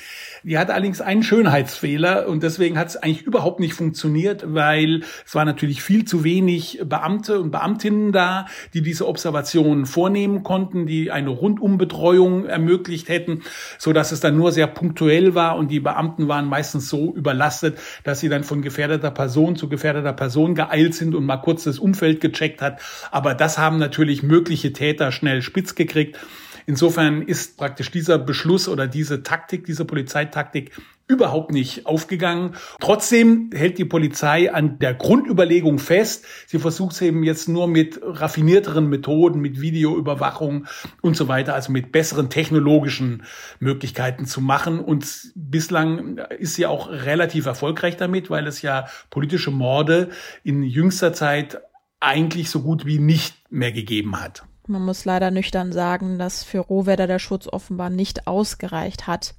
Die 0.46 0.58
hatte 0.58 0.74
allerdings 0.74 1.00
einen 1.00 1.24
Schönheitsfehler 1.24 2.28
und 2.28 2.44
deswegen 2.44 2.78
hat 2.78 2.86
es 2.86 2.96
eigentlich 2.96 3.22
überhaupt 3.22 3.58
nicht 3.58 3.74
funktioniert, 3.74 4.44
weil 4.46 5.02
es 5.26 5.34
war 5.34 5.44
natürlich 5.44 5.82
viel 5.82 6.04
zu 6.04 6.22
wenig 6.22 6.80
Beamte 6.84 7.40
und 7.40 7.50
Beamtinnen 7.50 8.12
da, 8.12 8.46
die 8.72 8.80
diese 8.80 9.08
Observationen 9.08 9.86
vornehmen 9.86 10.44
konnten, 10.44 10.86
die 10.86 11.10
eine 11.10 11.30
Rundumbetreuung 11.30 12.46
ermöglicht 12.46 13.08
hätten, 13.08 13.42
so 13.78 13.92
dass 13.92 14.12
es 14.12 14.20
dann 14.20 14.36
nur 14.36 14.52
sehr 14.52 14.68
punktuell 14.68 15.34
war 15.34 15.56
und 15.56 15.68
die 15.72 15.80
Beamten 15.80 16.28
waren 16.28 16.46
meistens 16.46 16.88
so 16.88 17.12
überlastet, 17.12 17.78
dass 18.04 18.20
sie 18.20 18.25
dann 18.28 18.44
von 18.44 18.62
gefährdeter 18.62 19.10
Person 19.10 19.56
zu 19.56 19.68
gefährdeter 19.68 20.12
Person 20.12 20.54
geeilt 20.54 20.94
sind 20.94 21.14
und 21.14 21.24
mal 21.24 21.38
kurz 21.38 21.64
das 21.64 21.78
Umfeld 21.78 22.20
gecheckt 22.20 22.62
hat. 22.62 22.80
Aber 23.10 23.34
das 23.34 23.58
haben 23.58 23.78
natürlich 23.78 24.22
mögliche 24.22 24.72
Täter 24.72 25.12
schnell 25.12 25.42
spitz 25.42 25.74
gekriegt. 25.74 26.18
Insofern 26.66 27.22
ist 27.22 27.56
praktisch 27.56 27.90
dieser 27.90 28.18
Beschluss 28.18 28.68
oder 28.68 28.88
diese 28.88 29.22
Taktik, 29.22 29.64
diese 29.66 29.84
Polizeitaktik 29.84 30.72
überhaupt 31.08 31.52
nicht 31.52 31.86
aufgegangen. 31.86 32.56
Trotzdem 32.80 33.50
hält 33.54 33.78
die 33.78 33.84
Polizei 33.84 34.52
an 34.52 34.78
der 34.78 34.94
Grundüberlegung 34.94 35.78
fest. 35.78 36.26
Sie 36.46 36.58
versucht 36.58 36.94
es 36.94 37.02
eben 37.02 37.22
jetzt 37.22 37.48
nur 37.48 37.68
mit 37.68 38.00
raffinierteren 38.02 38.88
Methoden, 38.88 39.40
mit 39.40 39.60
Videoüberwachung 39.60 40.66
und 41.02 41.16
so 41.16 41.28
weiter, 41.28 41.54
also 41.54 41.70
mit 41.70 41.92
besseren 41.92 42.28
technologischen 42.28 43.22
Möglichkeiten 43.60 44.26
zu 44.26 44.40
machen. 44.40 44.80
Und 44.80 45.32
bislang 45.36 46.18
ist 46.38 46.54
sie 46.54 46.66
auch 46.66 46.90
relativ 46.90 47.46
erfolgreich 47.46 47.96
damit, 47.96 48.28
weil 48.28 48.46
es 48.46 48.62
ja 48.62 48.86
politische 49.10 49.50
Morde 49.50 50.10
in 50.42 50.62
jüngster 50.62 51.12
Zeit 51.12 51.58
eigentlich 52.00 52.50
so 52.50 52.62
gut 52.62 52.84
wie 52.84 52.98
nicht 52.98 53.50
mehr 53.50 53.72
gegeben 53.72 54.20
hat. 54.20 54.44
Man 54.68 54.84
muss 54.84 55.04
leider 55.04 55.30
nüchtern 55.30 55.72
sagen, 55.72 56.18
dass 56.18 56.42
für 56.42 56.58
Rohwedder 56.58 57.06
der 57.06 57.18
Schutz 57.20 57.46
offenbar 57.46 57.88
nicht 57.88 58.26
ausgereicht 58.26 59.06
hat. 59.06 59.34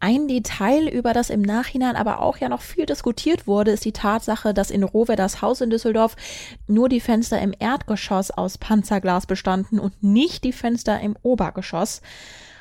Ein 0.00 0.28
Detail, 0.28 0.88
über 0.88 1.12
das 1.12 1.30
im 1.30 1.40
Nachhinein 1.40 1.96
aber 1.96 2.20
auch 2.20 2.36
ja 2.36 2.48
noch 2.48 2.60
viel 2.60 2.84
diskutiert 2.84 3.46
wurde, 3.46 3.70
ist 3.70 3.84
die 3.84 3.92
Tatsache, 3.92 4.52
dass 4.52 4.70
in 4.70 4.82
Rohwedders 4.82 5.40
Haus 5.40 5.60
in 5.60 5.70
Düsseldorf 5.70 6.16
nur 6.66 6.88
die 6.88 7.00
Fenster 7.00 7.40
im 7.40 7.54
Erdgeschoss 7.58 8.30
aus 8.30 8.58
Panzerglas 8.58 9.26
bestanden 9.26 9.78
und 9.78 10.02
nicht 10.02 10.44
die 10.44 10.52
Fenster 10.52 11.00
im 11.00 11.16
Obergeschoss. 11.22 12.02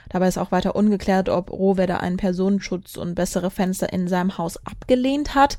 Dabei 0.10 0.28
ist 0.28 0.38
auch 0.38 0.52
weiter 0.52 0.76
ungeklärt, 0.76 1.30
ob 1.30 1.52
Rohwedder 1.52 2.02
einen 2.02 2.18
Personenschutz 2.18 2.98
und 2.98 3.16
bessere 3.16 3.52
Fenster 3.52 3.94
in 3.94 4.08
seinem 4.08 4.38
Haus 4.38 4.58
abgelehnt 4.66 5.36
hat. 5.36 5.58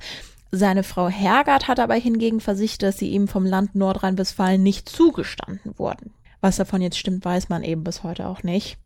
Seine 0.53 0.83
Frau 0.83 1.09
Hergard 1.09 1.69
hat 1.69 1.79
aber 1.79 1.95
hingegen 1.95 2.41
versichert, 2.41 2.83
dass 2.83 2.99
sie 2.99 3.11
ihm 3.11 3.29
vom 3.29 3.47
Land 3.47 3.77
Nordrhein-Westfalen 3.77 4.63
nicht 4.63 4.89
zugestanden 4.89 5.79
wurden. 5.79 6.13
Was 6.41 6.57
davon 6.57 6.83
jetzt 6.83 6.99
stimmt, 6.99 7.25
weiß 7.25 7.49
man 7.49 7.63
eben 7.63 7.85
bis 7.85 8.03
heute 8.03 8.27
auch 8.27 8.43
nicht. 8.43 8.79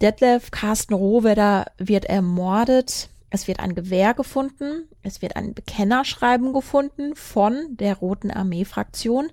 Detlef 0.00 0.50
Carsten 0.50 0.94
Rohwedder 0.94 1.66
wird 1.78 2.04
ermordet. 2.04 3.08
Es 3.30 3.46
wird 3.46 3.60
ein 3.60 3.74
Gewehr 3.74 4.14
gefunden. 4.14 4.88
Es 5.02 5.22
wird 5.22 5.36
ein 5.36 5.54
Bekennerschreiben 5.54 6.52
gefunden 6.52 7.14
von 7.14 7.76
der 7.76 7.96
Roten 7.96 8.30
Armee-Fraktion. 8.30 9.30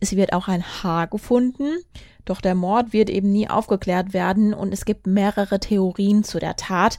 Es 0.00 0.16
wird 0.16 0.32
auch 0.32 0.48
ein 0.48 0.64
Haar 0.64 1.06
gefunden. 1.06 1.78
Doch 2.24 2.40
der 2.40 2.54
Mord 2.54 2.92
wird 2.92 3.08
eben 3.08 3.30
nie 3.30 3.48
aufgeklärt 3.48 4.12
werden 4.12 4.52
und 4.52 4.72
es 4.72 4.84
gibt 4.84 5.06
mehrere 5.06 5.60
Theorien 5.60 6.24
zu 6.24 6.38
der 6.38 6.56
Tat. 6.56 6.98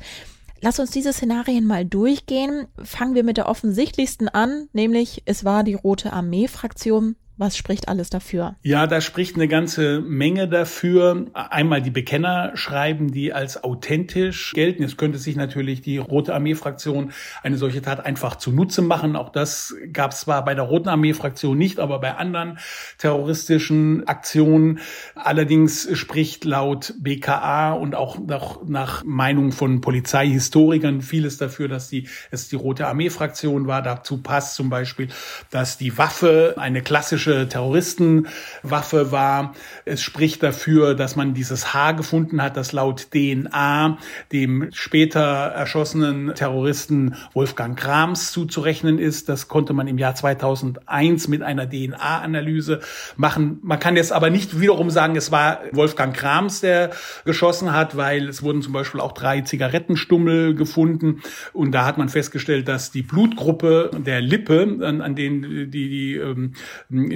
Lass 0.61 0.79
uns 0.79 0.91
diese 0.91 1.13
Szenarien 1.13 1.65
mal 1.65 1.85
durchgehen. 1.85 2.67
Fangen 2.81 3.13
wir 3.13 3.23
mit 3.23 3.37
der 3.37 3.47
offensichtlichsten 3.47 4.29
an, 4.29 4.69
nämlich 4.73 5.23
es 5.25 5.43
war 5.43 5.63
die 5.63 5.75
Rote 5.75 6.13
Armee-Fraktion, 6.13 7.15
was 7.37 7.55
spricht 7.55 7.87
alles 7.87 8.09
dafür? 8.09 8.55
Ja, 8.63 8.87
da 8.87 8.99
spricht 8.99 9.35
eine 9.35 9.47
ganze 9.47 10.01
Menge 10.01 10.47
dafür. 10.47 11.27
Einmal 11.33 11.83
die 11.83 11.91
Bekenner 11.91 12.51
schreiben, 12.55 13.11
die 13.11 13.31
als 13.31 13.63
authentisch 13.63 14.53
gelten. 14.53 14.83
Es 14.83 14.97
könnte 14.97 15.19
sich 15.19 15.35
natürlich 15.35 15.81
die 15.81 15.99
Rote 15.99 16.33
Armee-Fraktion 16.33 17.11
eine 17.43 17.57
solche 17.57 17.83
Tat 17.83 18.03
einfach 18.03 18.37
zunutze 18.37 18.81
machen. 18.81 19.15
Auch 19.15 19.29
das 19.29 19.75
gab 19.93 20.11
es 20.11 20.21
zwar 20.21 20.43
bei 20.45 20.55
der 20.55 20.63
Roten 20.63 20.89
Armee-Fraktion 20.89 21.57
nicht, 21.57 21.79
aber 21.79 21.99
bei 21.99 22.15
anderen 22.15 22.57
terroristischen 22.97 24.07
Aktionen. 24.07 24.79
Allerdings 25.13 25.87
spricht 25.95 26.43
laut 26.43 26.95
BKA 26.99 27.73
und 27.73 27.93
auch 27.93 28.17
nach, 28.17 28.63
nach 28.65 29.03
Meinung 29.03 29.51
von 29.51 29.81
Polizeihistorikern 29.81 31.01
vieles 31.01 31.37
dafür, 31.37 31.67
dass 31.67 31.87
die, 31.87 32.07
es 32.31 32.49
die 32.49 32.55
Rote 32.55 32.87
Armee-Fraktion 32.87 33.67
war. 33.67 33.83
Dazu 33.83 34.23
passt 34.23 34.55
zum 34.55 34.71
Beispiel, 34.71 35.09
dass 35.51 35.77
die 35.77 35.99
Waffe 35.99 36.55
eine 36.57 36.81
klassische 36.81 37.26
klassische 37.27 37.49
Terroristenwaffe 37.49 39.11
war. 39.11 39.53
Es 39.85 40.01
spricht 40.01 40.43
dafür, 40.43 40.95
dass 40.95 41.15
man 41.15 41.33
dieses 41.33 41.73
Haar 41.73 41.93
gefunden 41.93 42.41
hat, 42.41 42.57
das 42.57 42.71
laut 42.71 43.09
DNA 43.11 43.97
dem 44.31 44.69
später 44.71 45.19
erschossenen 45.19 46.33
Terroristen 46.35 47.15
Wolfgang 47.33 47.77
Krams 47.77 48.31
zuzurechnen 48.31 48.99
ist. 48.99 49.29
Das 49.29 49.47
konnte 49.47 49.73
man 49.73 49.87
im 49.87 49.97
Jahr 49.97 50.15
2001 50.15 51.27
mit 51.27 51.41
einer 51.41 51.69
DNA-Analyse 51.69 52.79
machen. 53.17 53.59
Man 53.61 53.79
kann 53.79 53.95
jetzt 53.95 54.13
aber 54.13 54.29
nicht 54.29 54.59
wiederum 54.59 54.89
sagen, 54.89 55.15
es 55.15 55.31
war 55.31 55.59
Wolfgang 55.71 56.15
Krams, 56.15 56.61
der 56.61 56.91
geschossen 57.25 57.73
hat, 57.73 57.97
weil 57.97 58.29
es 58.29 58.41
wurden 58.41 58.61
zum 58.61 58.73
Beispiel 58.73 59.01
auch 59.01 59.11
drei 59.11 59.41
Zigarettenstummel 59.41 60.55
gefunden 60.55 61.21
und 61.53 61.71
da 61.71 61.85
hat 61.85 61.97
man 61.97 62.09
festgestellt, 62.09 62.67
dass 62.67 62.91
die 62.91 63.01
Blutgruppe 63.01 63.91
der 63.97 64.21
Lippe, 64.21 64.77
an, 64.81 65.01
an 65.01 65.15
denen 65.15 65.71
die, 65.71 65.89
die 65.89 66.15
ähm, 66.15 66.53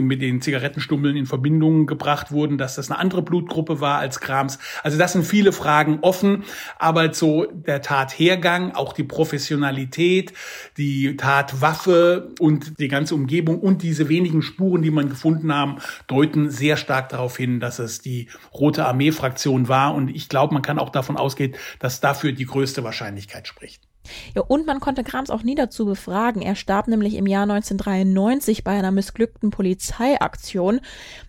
mit 0.05 0.21
den 0.21 0.41
Zigarettenstummeln 0.41 1.15
in 1.15 1.25
Verbindung 1.25 1.85
gebracht 1.85 2.31
wurden, 2.31 2.57
dass 2.57 2.75
das 2.75 2.89
eine 2.89 2.99
andere 2.99 3.21
Blutgruppe 3.21 3.81
war 3.81 3.99
als 3.99 4.19
Krams. 4.19 4.59
Also 4.83 4.97
das 4.97 5.13
sind 5.13 5.25
viele 5.25 5.51
Fragen 5.51 5.99
offen, 6.01 6.43
aber 6.79 7.13
so 7.13 7.45
der 7.45 7.81
Tathergang, 7.81 8.73
auch 8.75 8.93
die 8.93 9.03
Professionalität, 9.03 10.33
die 10.77 11.17
Tatwaffe 11.17 12.29
und 12.39 12.79
die 12.79 12.87
ganze 12.87 13.15
Umgebung 13.15 13.59
und 13.59 13.83
diese 13.83 14.09
wenigen 14.09 14.41
Spuren, 14.41 14.81
die 14.81 14.91
man 14.91 15.09
gefunden 15.09 15.53
haben, 15.53 15.77
deuten 16.07 16.49
sehr 16.49 16.77
stark 16.77 17.09
darauf 17.09 17.37
hin, 17.37 17.59
dass 17.59 17.79
es 17.79 18.01
die 18.01 18.29
Rote 18.53 18.85
Armee-Fraktion 18.85 19.67
war 19.67 19.93
und 19.93 20.09
ich 20.09 20.29
glaube, 20.29 20.53
man 20.53 20.63
kann 20.63 20.79
auch 20.79 20.89
davon 20.89 21.17
ausgehen, 21.17 21.55
dass 21.79 21.99
dafür 21.99 22.31
die 22.31 22.45
größte 22.45 22.83
Wahrscheinlichkeit 22.83 23.47
spricht. 23.47 23.90
Ja, 24.35 24.41
und 24.41 24.65
man 24.65 24.79
konnte 24.79 25.03
Grams 25.03 25.29
auch 25.29 25.43
nie 25.43 25.55
dazu 25.55 25.85
befragen. 25.85 26.41
Er 26.41 26.55
starb 26.55 26.87
nämlich 26.87 27.15
im 27.15 27.27
Jahr 27.27 27.43
1993 27.43 28.63
bei 28.63 28.71
einer 28.71 28.91
missglückten 28.91 29.51
Polizeiaktion. 29.51 30.81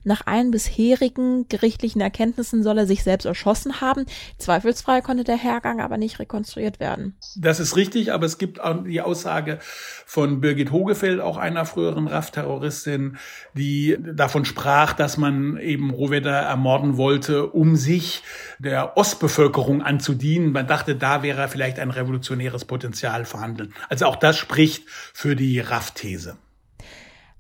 Nach 0.05 0.27
allen 0.27 0.51
bisherigen 0.51 1.49
gerichtlichen 1.49 2.01
Erkenntnissen 2.01 2.63
soll 2.63 2.79
er 2.79 2.87
sich 2.87 3.03
selbst 3.03 3.25
erschossen 3.25 3.81
haben. 3.81 4.07
Zweifelsfrei 4.39 5.01
konnte 5.01 5.25
der 5.25 5.37
Hergang 5.37 5.81
aber 5.81 5.99
nicht 5.99 6.19
rekonstruiert 6.19 6.81
werden. 6.81 7.17
Das 7.37 7.61
ist 7.61 7.77
richtig, 7.77 8.13
aber 8.13 8.27
es 8.27 8.39
gibt 8.39 8.61
auch 8.61 8.85
die 8.85 9.01
Aussage 9.01 9.59
von 10.07 10.41
Birgit 10.41 10.73
Hogefeld, 10.73 11.21
auch 11.21 11.37
einer 11.37 11.65
früheren 11.65 12.09
RAF-Terroristin, 12.09 13.17
die 13.55 13.97
davon 14.01 14.45
sprach, 14.45 14.93
dass 14.93 15.17
man 15.17 15.57
eben 15.59 15.91
Rohwedder 15.91 16.33
ermorden 16.33 16.97
wollte, 16.97 17.47
um 17.47 17.77
sich 17.77 18.23
der 18.59 18.97
Ostbevölkerung 18.97 19.83
anzudienen. 19.83 20.53
Man 20.53 20.67
dachte, 20.67 20.97
da 20.97 21.23
wäre 21.23 21.49
vielleicht 21.49 21.79
ein 21.79 21.91
revolutionäres 21.91 22.62
Potenzial 22.64 23.25
vorhanden. 23.25 23.75
Also 23.88 24.07
auch 24.07 24.16
das 24.16 24.37
spricht 24.38 24.85
für 24.88 25.37
die 25.37 25.61
RAF-These. 25.61 26.37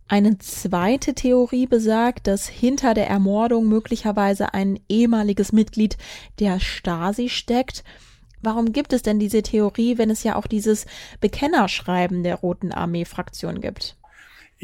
Eine 0.08 0.36
zweite 0.38 1.14
Theorie 1.14 1.66
besagt, 1.66 2.26
dass 2.26 2.46
hinter 2.46 2.92
der 2.92 3.08
Ermordung 3.08 3.66
möglicherweise 3.68 4.52
ein 4.52 4.78
ehemaliges 4.88 5.52
Mitglied 5.52 5.96
der 6.38 6.60
Stasi 6.60 7.30
steckt. 7.30 7.82
Warum 8.42 8.72
gibt 8.72 8.92
es 8.92 9.02
denn 9.02 9.18
diese 9.18 9.42
Theorie, 9.42 9.96
wenn 9.96 10.10
es 10.10 10.22
ja 10.22 10.36
auch 10.36 10.46
dieses 10.46 10.84
Bekennerschreiben 11.20 12.24
der 12.24 12.34
Roten 12.34 12.72
Armee-Fraktion 12.72 13.60
gibt? 13.60 13.96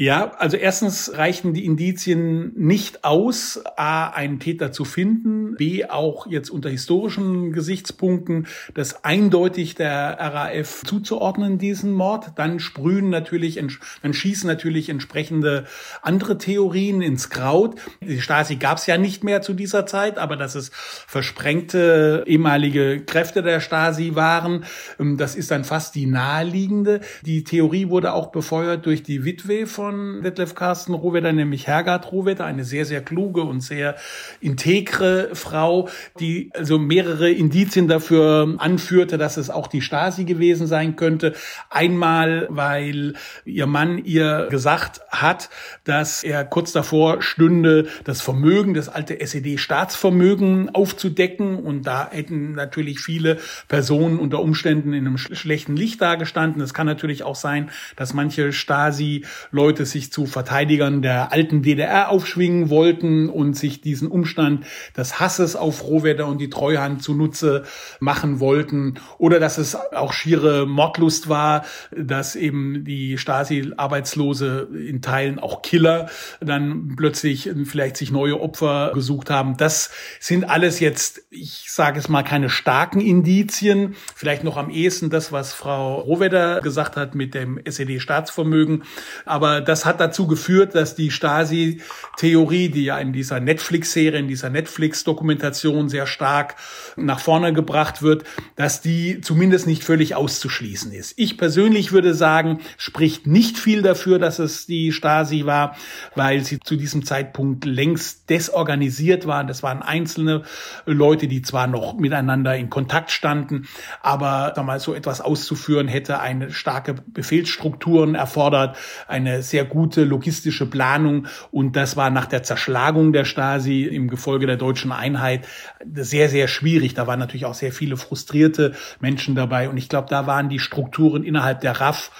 Ja, 0.01 0.31
also 0.37 0.55
erstens 0.55 1.11
reichen 1.17 1.53
die 1.53 1.65
Indizien 1.65 2.53
nicht 2.55 3.03
aus, 3.03 3.59
A, 3.75 4.07
einen 4.07 4.39
Täter 4.39 4.71
zu 4.71 4.85
finden, 4.85 5.55
B, 5.57 5.83
auch 5.83 6.25
jetzt 6.25 6.49
unter 6.49 6.69
historischen 6.69 7.51
Gesichtspunkten 7.51 8.47
das 8.73 9.03
eindeutig 9.03 9.75
der 9.75 10.17
RAF 10.17 10.83
zuzuordnen, 10.85 11.57
diesen 11.57 11.91
Mord. 11.91 12.27
Dann 12.37 12.61
sprühen 12.61 13.09
natürlich, 13.09 13.61
dann 14.01 14.13
schießen 14.13 14.47
natürlich 14.47 14.87
entsprechende 14.87 15.65
andere 16.01 16.37
Theorien 16.37 17.01
ins 17.01 17.29
Kraut. 17.29 17.75
Die 17.99 18.21
Stasi 18.21 18.55
gab 18.55 18.77
es 18.77 18.85
ja 18.85 18.97
nicht 18.97 19.25
mehr 19.25 19.41
zu 19.41 19.53
dieser 19.53 19.85
Zeit, 19.85 20.17
aber 20.17 20.37
dass 20.37 20.55
es 20.55 20.71
versprengte 20.73 22.23
ehemalige 22.25 23.01
Kräfte 23.01 23.43
der 23.43 23.59
Stasi 23.59 24.15
waren, 24.15 24.63
ähm, 24.97 25.17
das 25.17 25.35
ist 25.35 25.51
dann 25.51 25.65
fast 25.65 25.93
die 25.95 26.05
naheliegende. 26.05 27.01
Die 27.23 27.43
Theorie 27.43 27.89
wurde 27.89 28.13
auch 28.13 28.27
befeuert 28.27 28.85
durch 28.85 29.03
die 29.03 29.25
Witwe 29.25 29.67
von 29.67 29.88
von 29.89 30.21
Detlef 30.21 30.53
Carsten 30.53 30.93
Rohwedder, 30.93 31.33
nämlich 31.33 31.65
Hergard 31.65 32.11
Rohwedder, 32.11 32.45
eine 32.45 32.63
sehr, 32.63 32.85
sehr 32.85 33.01
kluge 33.01 33.41
und 33.41 33.61
sehr 33.61 33.95
integre 34.39 35.29
Frau, 35.33 35.89
die 36.19 36.51
also 36.53 36.77
mehrere 36.77 37.31
Indizien 37.31 37.87
dafür 37.87 38.53
anführte, 38.59 39.17
dass 39.17 39.37
es 39.37 39.49
auch 39.49 39.65
die 39.65 39.81
Stasi 39.81 40.25
gewesen 40.25 40.67
sein 40.67 40.95
könnte. 40.95 41.33
Einmal, 41.71 42.45
weil 42.51 43.15
ihr 43.45 43.65
Mann 43.65 43.97
ihr 44.05 44.47
gesagt 44.51 45.01
hat, 45.09 45.49
dass 45.85 46.23
er 46.23 46.45
kurz 46.45 46.71
davor 46.71 47.23
stünde, 47.23 47.87
das 48.03 48.21
Vermögen, 48.21 48.75
das 48.75 48.89
alte 48.89 49.19
SED-Staatsvermögen 49.19 50.69
aufzudecken. 50.69 51.55
Und 51.55 51.87
da 51.87 52.09
hätten 52.11 52.53
natürlich 52.53 52.99
viele 52.99 53.39
Personen 53.67 54.19
unter 54.19 54.39
Umständen 54.39 54.93
in 54.93 55.07
einem 55.07 55.17
schlechten 55.17 55.75
Licht 55.75 55.99
dargestanden. 55.99 56.61
Es 56.61 56.75
kann 56.75 56.85
natürlich 56.85 57.23
auch 57.23 57.35
sein, 57.35 57.71
dass 57.95 58.13
manche 58.13 58.53
Stasi-Leute 58.53 59.78
Leute 59.79 59.89
sich 59.89 60.11
zu 60.11 60.25
Verteidigern 60.25 61.01
der 61.01 61.31
alten 61.31 61.61
DDR 61.61 62.09
aufschwingen 62.09 62.69
wollten 62.69 63.29
und 63.29 63.55
sich 63.55 63.79
diesen 63.79 64.09
Umstand 64.09 64.65
des 64.97 65.21
Hasses 65.21 65.55
auf 65.55 65.85
Rohwedder 65.85 66.27
und 66.27 66.41
die 66.41 66.49
Treuhand 66.49 67.01
zunutze 67.01 67.63
machen 68.01 68.41
wollten. 68.41 68.95
Oder 69.19 69.39
dass 69.39 69.57
es 69.57 69.75
auch 69.75 70.11
schiere 70.11 70.65
Mordlust 70.65 71.29
war, 71.29 71.63
dass 71.95 72.35
eben 72.35 72.83
die 72.83 73.17
Stasi-Arbeitslose 73.17 74.67
in 74.85 75.01
Teilen 75.01 75.39
auch 75.39 75.61
Killer 75.61 76.09
dann 76.41 76.95
plötzlich 76.97 77.49
vielleicht 77.63 77.95
sich 77.95 78.11
neue 78.11 78.41
Opfer 78.41 78.91
gesucht 78.93 79.29
haben. 79.29 79.55
Das 79.55 79.91
sind 80.19 80.43
alles 80.43 80.81
jetzt, 80.81 81.21
ich 81.29 81.67
sage 81.69 81.99
es 81.99 82.09
mal, 82.09 82.23
keine 82.23 82.49
starken 82.49 82.99
Indizien. 82.99 83.95
Vielleicht 84.13 84.43
noch 84.43 84.57
am 84.57 84.69
ehesten 84.69 85.09
das, 85.09 85.31
was 85.31 85.53
Frau 85.53 86.01
Rohwedder 86.01 86.59
gesagt 86.59 86.97
hat 86.97 87.15
mit 87.15 87.33
dem 87.33 87.57
SED-Staatsvermögen. 87.63 88.83
Aber 89.25 89.61
das 89.69 89.85
hat 89.85 89.99
dazu 89.99 90.27
geführt, 90.27 90.73
dass 90.73 90.95
die 90.95 91.11
Stasi-Theorie, 91.11 92.69
die 92.69 92.85
ja 92.85 92.97
in 92.97 93.13
dieser 93.13 93.39
Netflix-Serie, 93.39 94.19
in 94.19 94.27
dieser 94.27 94.49
Netflix-Dokumentation 94.49 95.89
sehr 95.89 96.07
stark 96.07 96.55
nach 96.95 97.19
vorne 97.19 97.53
gebracht 97.53 98.01
wird, 98.01 98.23
dass 98.55 98.81
die 98.81 99.21
zumindest 99.21 99.67
nicht 99.67 99.83
völlig 99.83 100.15
auszuschließen 100.15 100.91
ist. 100.91 101.13
Ich 101.17 101.37
persönlich 101.37 101.91
würde 101.91 102.13
sagen, 102.13 102.59
spricht 102.77 103.27
nicht 103.27 103.57
viel 103.57 103.83
dafür, 103.83 104.17
dass 104.17 104.39
es 104.39 104.65
die 104.65 104.91
Stasi 104.91 105.45
war, 105.45 105.75
weil 106.15 106.43
sie 106.43 106.59
zu 106.59 106.75
diesem 106.75 107.05
Zeitpunkt 107.05 107.65
längst 107.65 108.29
desorganisiert 108.29 109.27
waren. 109.27 109.47
Das 109.47 109.61
waren 109.61 109.83
einzelne 109.83 110.43
Leute, 110.85 111.27
die 111.27 111.43
zwar 111.43 111.67
noch 111.67 111.95
miteinander 111.97 112.55
in 112.55 112.69
Kontakt 112.71 113.11
standen, 113.11 113.67
aber 114.01 114.53
mal, 114.63 114.79
so 114.79 114.95
etwas 114.95 115.21
auszuführen 115.21 115.87
hätte 115.87 116.19
eine 116.19 116.51
starke 116.51 116.95
Befehlsstrukturen 116.95 118.15
erfordert, 118.15 118.75
eine 119.07 119.43
sehr 119.49 119.65
gute 119.65 120.03
logistische 120.03 120.65
Planung 120.65 121.27
und 121.51 121.75
das 121.75 121.97
war 121.97 122.09
nach 122.09 122.25
der 122.25 122.43
Zerschlagung 122.43 123.13
der 123.13 123.25
Stasi 123.25 123.83
im 123.83 124.07
Gefolge 124.07 124.45
der 124.45 124.57
deutschen 124.57 124.91
Einheit 124.91 125.47
sehr, 125.93 126.29
sehr 126.29 126.47
schwierig. 126.47 126.93
Da 126.93 127.07
waren 127.07 127.19
natürlich 127.19 127.45
auch 127.45 127.53
sehr 127.53 127.71
viele 127.71 127.97
frustrierte 127.97 128.73
Menschen 128.99 129.35
dabei 129.35 129.69
und 129.69 129.77
ich 129.77 129.89
glaube, 129.89 130.07
da 130.09 130.27
waren 130.27 130.49
die 130.49 130.59
Strukturen 130.59 131.23
innerhalb 131.23 131.61
der 131.61 131.79
RAF 131.79 132.11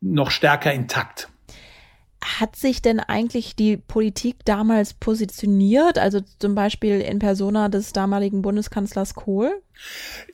noch 0.00 0.30
stärker 0.30 0.72
intakt. 0.72 1.28
Hat 2.22 2.54
sich 2.54 2.82
denn 2.82 3.00
eigentlich 3.00 3.56
die 3.56 3.78
Politik 3.78 4.44
damals 4.44 4.92
positioniert, 4.92 5.98
also 5.98 6.20
zum 6.38 6.54
Beispiel 6.54 7.00
in 7.00 7.18
Persona 7.18 7.68
des 7.70 7.92
damaligen 7.92 8.42
Bundeskanzlers 8.42 9.14
Kohl? 9.14 9.62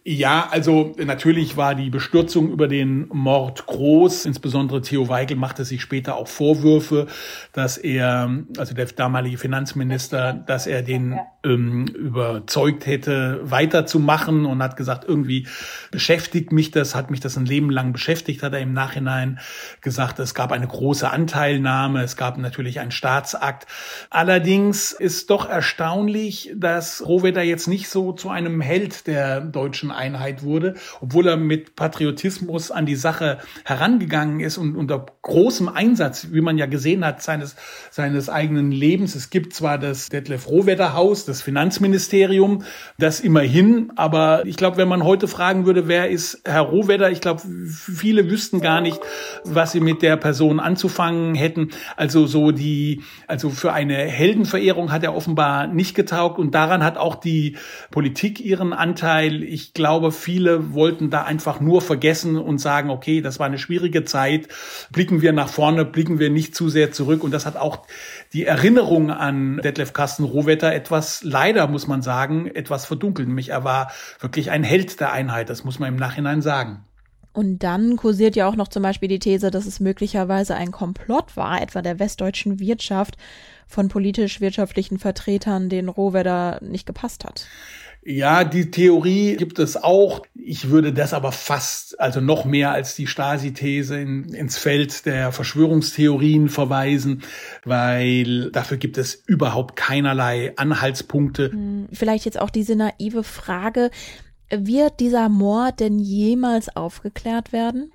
Ja, 0.09 0.49
also 0.53 0.95
natürlich 0.99 1.57
war 1.57 1.75
die 1.75 1.91
Bestürzung 1.91 2.51
über 2.51 2.69
den 2.69 3.09
Mord 3.09 3.67
groß. 3.67 4.25
Insbesondere 4.25 4.81
Theo 4.81 5.09
Weigel 5.09 5.37
machte 5.37 5.65
sich 5.65 5.83
später 5.83 6.15
auch 6.15 6.29
Vorwürfe, 6.29 7.09
dass 7.53 7.77
er, 7.77 8.31
also 8.57 8.73
der 8.73 8.87
damalige 8.87 9.37
Finanzminister, 9.37 10.33
dass 10.33 10.69
er 10.69 10.83
den 10.83 11.19
ähm, 11.43 11.89
überzeugt 11.89 12.87
hätte, 12.87 13.41
weiterzumachen 13.43 14.47
und 14.47 14.63
hat 14.63 14.77
gesagt, 14.77 15.05
irgendwie 15.09 15.49
beschäftigt 15.91 16.53
mich 16.53 16.71
das, 16.71 16.95
hat 16.95 17.11
mich 17.11 17.19
das 17.19 17.37
ein 17.37 17.47
Leben 17.47 17.71
lang 17.71 17.93
beschäftigt, 17.93 18.45
hat 18.45 18.53
er 18.53 18.61
im 18.61 18.73
Nachhinein 18.73 19.41
gesagt. 19.81 20.21
Es 20.21 20.35
gab 20.35 20.53
eine 20.53 20.69
große 20.69 21.11
Anteilnahme, 21.11 22.05
es 22.05 22.17
gab 22.17 22.39
natürlich 22.39 22.79
einen 22.79 22.93
Staatsakt. 22.93 23.67
Allerdings 24.11 24.93
ist 24.93 25.31
doch 25.31 25.49
erstaunlich, 25.49 26.53
dass 26.55 27.05
Rohwedder 27.05 27.43
jetzt 27.43 27.67
nicht 27.67 27.89
so 27.89 28.13
zu 28.13 28.31
einem 28.31 28.61
Held 28.61 29.09
der 29.09 29.26
deutschen 29.41 29.91
Einheit 29.91 30.43
wurde, 30.43 30.75
obwohl 31.01 31.29
er 31.29 31.37
mit 31.37 31.77
Patriotismus 31.77 32.71
an 32.71 32.87
die 32.87 32.97
Sache 32.97 33.39
herangegangen 33.65 34.41
ist 34.41 34.59
und 34.59 34.77
unter 34.77 35.07
großem 35.23 35.69
Einsatz, 35.69 36.29
wie 36.31 36.41
man 36.41 36.59
ja 36.59 36.67
gesehen 36.67 37.05
hat, 37.05 37.23
seines, 37.23 37.57
seines 37.91 38.29
eigenen 38.29 38.71
Lebens. 38.71 39.15
Es 39.15 39.31
gibt 39.31 39.55
zwar 39.55 39.79
das 39.79 40.09
Detlef 40.09 40.49
Rohwetter 40.49 40.95
Haus, 40.95 41.25
das 41.25 41.43
Finanzministerium, 41.43 42.63
das 42.99 43.21
immerhin, 43.21 43.93
aber 43.97 44.47
ich 44.47 44.57
glaube, 44.57 44.77
wenn 44.77 44.89
man 44.89 45.05
heute 45.05 45.29
fragen 45.29 45.67
würde, 45.67 45.89
wer 45.89 46.09
ist 46.09 46.43
Herr 46.45 46.63
Rohwetter, 46.63 47.11
ich 47.11 47.21
glaube, 47.21 47.43
viele 47.69 48.31
wüssten 48.31 48.61
gar 48.61 48.81
nicht, 48.81 49.01
was 49.45 49.73
sie 49.73 49.81
mit 49.81 50.03
der 50.03 50.17
Person 50.17 50.61
anzufangen 50.61 51.35
hätten. 51.35 51.71
Also 51.97 52.27
so 52.27 52.51
die, 52.53 53.03
also 53.27 53.51
für 53.51 53.73
eine 53.73 53.95
Heldenverehrung 53.97 54.93
hat 54.93 55.03
er 55.03 55.15
offenbar 55.15 55.67
nicht 55.67 55.95
getaugt 55.95 56.39
und 56.39 56.55
daran 56.55 56.85
hat 56.85 56.97
auch 56.97 57.17
die 57.17 57.57
Politik 57.91 58.41
ihren 58.41 58.73
Anteil 58.73 59.16
weil 59.17 59.43
ich 59.43 59.73
glaube, 59.73 60.13
viele 60.13 60.75
wollten 60.75 61.09
da 61.09 61.23
einfach 61.23 61.59
nur 61.59 61.81
vergessen 61.81 62.37
und 62.37 62.59
sagen, 62.59 62.91
okay, 62.91 63.23
das 63.23 63.39
war 63.39 63.47
eine 63.47 63.57
schwierige 63.57 64.05
Zeit, 64.05 64.49
blicken 64.93 65.23
wir 65.23 65.33
nach 65.33 65.49
vorne, 65.49 65.87
blicken 65.87 66.19
wir 66.19 66.29
nicht 66.29 66.55
zu 66.55 66.69
sehr 66.69 66.93
zurück. 66.93 67.25
Und 67.25 67.31
das 67.31 67.47
hat 67.47 67.57
auch 67.57 67.87
die 68.35 68.45
Erinnerung 68.45 69.11
an 69.11 69.57
Detlef 69.65 69.95
Carsten 69.95 70.25
Rohwetter 70.25 70.71
etwas, 70.75 71.25
leider 71.25 71.67
muss 71.67 71.87
man 71.87 72.03
sagen, 72.03 72.47
etwas 72.47 72.85
verdunkelt. 72.85 73.27
Nämlich 73.27 73.49
er 73.49 73.65
war 73.65 73.91
wirklich 74.21 74.51
ein 74.51 74.63
Held 74.63 75.01
der 75.01 75.13
Einheit, 75.13 75.49
das 75.49 75.65
muss 75.65 75.79
man 75.79 75.89
im 75.89 75.97
Nachhinein 75.97 76.43
sagen. 76.43 76.85
Und 77.33 77.61
dann 77.61 77.97
kursiert 77.97 78.37
ja 78.37 78.47
auch 78.47 78.57
noch 78.57 78.69
zum 78.69 78.83
Beispiel 78.83 79.09
die 79.09 79.19
These, 79.19 79.51
dass 79.51 79.65
es 79.65 79.81
möglicherweise 79.81 80.55
ein 80.57 80.73
Komplott 80.73 81.39
war, 81.39 81.63
etwa 81.63 81.81
der 81.81 81.99
westdeutschen 81.99 82.61
Wirtschaft 82.61 83.17
von 83.67 83.89
politisch-wirtschaftlichen 83.89 84.99
Vertretern, 84.99 85.71
denen 85.71 85.89
Rohwedder 85.89 86.59
nicht 86.61 86.87
gepasst 86.87 87.25
hat. 87.25 87.47
Ja, 88.09 88.45
die 88.45 88.71
Theorie 88.71 89.35
gibt 89.35 89.59
es 89.59 89.77
auch. 89.77 90.25
Ich 90.37 90.71
würde 90.71 90.93
das 90.93 91.13
aber 91.13 91.33
fast, 91.33 91.99
also 91.99 92.21
noch 92.21 92.45
mehr 92.45 92.71
als 92.71 92.95
die 92.95 93.09
Stasi-These 93.09 93.99
in, 93.99 94.33
ins 94.33 94.57
Feld 94.59 95.07
der 95.07 95.33
Verschwörungstheorien 95.33 96.49
verweisen, 96.49 97.23
weil 97.65 98.53
dafür 98.53 98.77
gibt 98.77 98.97
es 98.97 99.25
überhaupt 99.27 99.75
keinerlei 99.75 100.53
Anhaltspunkte. 100.57 101.51
Hm, 101.51 101.89
vielleicht 101.93 102.25
jetzt 102.27 102.41
auch 102.41 102.51
diese 102.51 102.77
naive 102.77 103.25
Frage, 103.25 103.91
Wird 104.51 105.01
dieser 105.01 105.29
Mord 105.29 105.81
denn 105.81 105.99
jemals 105.99 106.77
aufgeklärt 106.77 107.53
werden? 107.53 107.91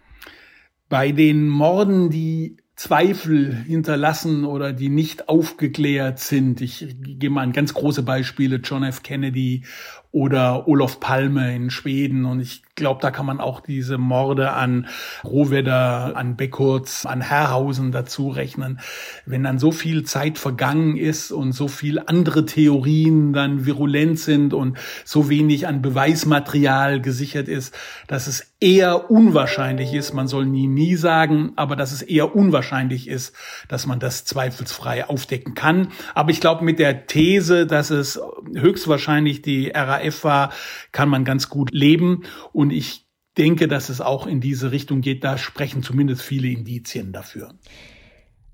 Bei 0.90 1.14
den 1.14 1.48
Morden, 1.48 2.10
die 2.10 2.58
Zweifel 2.82 3.54
hinterlassen 3.54 4.44
oder 4.44 4.74
die 4.74 4.90
nicht 4.90 5.30
aufgeklärt 5.30 6.18
sind. 6.20 6.62
Ich 6.62 6.96
gehe 7.00 7.30
mal 7.30 7.44
an 7.44 7.54
ganz 7.54 7.76
große 7.76 8.02
Beispiele, 8.02 8.56
John 8.56 8.84
F. 8.84 9.04
Kennedy 9.04 9.64
oder 10.12 10.68
Olof 10.68 11.00
Palme 11.00 11.56
in 11.56 11.70
Schweden. 11.70 12.26
Und 12.26 12.42
ich 12.42 12.64
glaube, 12.76 13.00
da 13.02 13.12
kann 13.12 13.26
man 13.26 13.40
auch 13.40 13.62
diese 13.62 13.98
Morde 13.98 14.52
an 14.52 14.88
Rohwedder, 15.24 16.16
an 16.16 16.36
Beckurz, 16.36 17.06
an 17.06 17.22
Herrhausen 17.22 17.92
dazu 17.92 18.30
rechnen. 18.30 18.80
Wenn 19.26 19.44
dann 19.44 19.60
so 19.60 19.72
viel 19.72 20.04
Zeit 20.04 20.38
vergangen 20.38 20.98
ist 20.98 21.32
und 21.32 21.54
so 21.54 21.68
viel 21.68 22.02
andere 22.06 22.46
Theorien 22.46 23.32
dann 23.32 23.66
virulent 23.66 24.20
sind 24.20 24.54
und 24.54 24.78
so 25.06 25.30
wenig 25.30 25.68
an 25.68 25.82
Beweismaterial 25.82 27.02
gesichert 27.02 27.48
ist, 27.48 27.74
dass 28.08 28.28
es 28.28 28.52
eher 28.60 29.10
unwahrscheinlich 29.10 29.94
ist, 29.94 30.14
man 30.14 30.28
soll 30.28 30.46
nie, 30.46 30.68
nie 30.68 30.96
sagen, 30.96 31.54
aber 31.56 31.76
dass 31.76 31.92
es 31.92 32.02
eher 32.02 32.36
unwahrscheinlich 32.36 33.08
ist, 33.08 33.34
dass 33.68 33.88
man 33.88 34.00
das 34.00 34.26
zweifelsfrei 34.26 35.06
aufdecken 35.06 35.56
kann. 35.56 35.88
Aber 36.14 36.32
ich 36.32 36.42
glaube, 36.42 36.64
mit 36.64 36.80
der 36.80 37.08
These, 37.08 37.66
dass 37.66 37.90
es 37.90 38.20
höchstwahrscheinlich 38.54 39.42
die 39.42 39.70
RAF 39.70 40.01
war, 40.24 40.52
kann 40.92 41.10
man 41.10 41.26
ganz 41.26 41.50
gut 41.50 41.72
leben. 41.72 42.24
Und 42.54 42.72
ich 42.72 43.08
denke, 43.38 43.68
dass 43.68 43.90
es 43.90 44.02
auch 44.02 44.28
in 44.28 44.42
diese 44.42 44.72
Richtung 44.72 45.02
geht. 45.02 45.24
Da 45.24 45.38
sprechen 45.38 45.84
zumindest 45.84 46.22
viele 46.22 46.48
Indizien 46.48 47.14
dafür. 47.14 47.54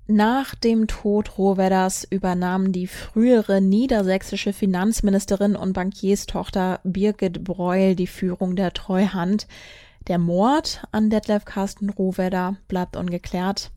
Nach 0.10 0.56
dem 0.56 0.88
Tod 0.88 1.38
Rohwedders 1.38 2.08
übernahm 2.10 2.72
die 2.72 2.88
frühere 2.88 3.60
niedersächsische 3.60 4.54
Finanzministerin 4.54 5.58
und 5.58 5.74
Bankierstochter 5.74 6.80
Birgit 6.86 7.44
Breuel 7.44 7.96
die 7.96 8.08
Führung 8.08 8.56
der 8.56 8.72
Treuhand. 8.72 9.48
Der 10.08 10.18
Mord 10.18 10.82
an 10.94 11.10
Detlef 11.10 11.44
Carsten 11.44 11.90
Rohwedder 11.90 12.56
bleibt 12.70 12.96
ungeklärt. 12.96 13.72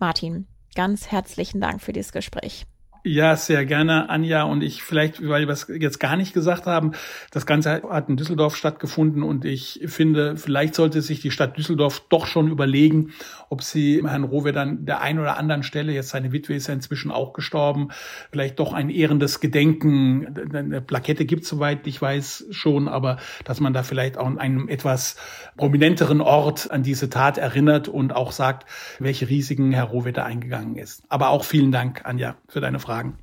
Martin, 0.00 0.48
ganz 0.74 1.06
herzlichen 1.12 1.60
Dank 1.60 1.80
für 1.80 1.92
dieses 1.92 2.10
Gespräch. 2.10 2.66
Ja, 3.02 3.34
sehr 3.34 3.64
gerne, 3.64 4.10
Anja. 4.10 4.42
Und 4.42 4.62
ich 4.62 4.82
vielleicht, 4.82 5.26
weil 5.26 5.46
wir 5.46 5.52
es 5.54 5.66
jetzt 5.68 6.00
gar 6.00 6.16
nicht 6.16 6.34
gesagt 6.34 6.66
haben, 6.66 6.92
das 7.30 7.46
Ganze 7.46 7.82
hat 7.82 8.10
in 8.10 8.18
Düsseldorf 8.18 8.54
stattgefunden 8.54 9.22
und 9.22 9.46
ich 9.46 9.80
finde, 9.86 10.36
vielleicht 10.36 10.74
sollte 10.74 11.00
sich 11.00 11.20
die 11.20 11.30
Stadt 11.30 11.56
Düsseldorf 11.56 12.02
doch 12.10 12.26
schon 12.26 12.48
überlegen, 12.48 13.12
ob 13.48 13.62
sie 13.62 14.02
Herrn 14.06 14.24
Rowe 14.24 14.52
dann 14.52 14.84
der 14.84 15.00
einen 15.00 15.18
oder 15.18 15.38
anderen 15.38 15.62
Stelle, 15.62 15.92
jetzt 15.92 16.10
seine 16.10 16.30
Witwe 16.32 16.54
ist 16.54 16.66
ja 16.66 16.74
inzwischen 16.74 17.10
auch 17.10 17.32
gestorben, 17.32 17.88
vielleicht 18.30 18.58
doch 18.58 18.74
ein 18.74 18.90
ehrendes 18.90 19.40
Gedenken, 19.40 20.34
eine 20.52 20.82
Plakette 20.82 21.24
gibt 21.24 21.46
soweit, 21.46 21.86
ich 21.86 22.02
weiß 22.02 22.48
schon, 22.50 22.86
aber 22.86 23.16
dass 23.44 23.60
man 23.60 23.72
da 23.72 23.82
vielleicht 23.82 24.18
auch 24.18 24.26
an 24.26 24.38
einem 24.38 24.68
etwas 24.68 25.16
prominenteren 25.56 26.20
Ort 26.20 26.70
an 26.70 26.82
diese 26.82 27.08
Tat 27.08 27.38
erinnert 27.38 27.88
und 27.88 28.14
auch 28.14 28.32
sagt, 28.32 28.68
welche 28.98 29.30
Risiken 29.30 29.72
Herr 29.72 29.84
Rowe 29.84 30.12
da 30.12 30.24
eingegangen 30.24 30.76
ist. 30.76 31.02
Aber 31.08 31.30
auch 31.30 31.44
vielen 31.44 31.72
Dank, 31.72 32.02
Anja, 32.04 32.36
für 32.46 32.60
deine 32.60 32.78
Frage. 32.78 32.89
Fragen. 32.90 33.14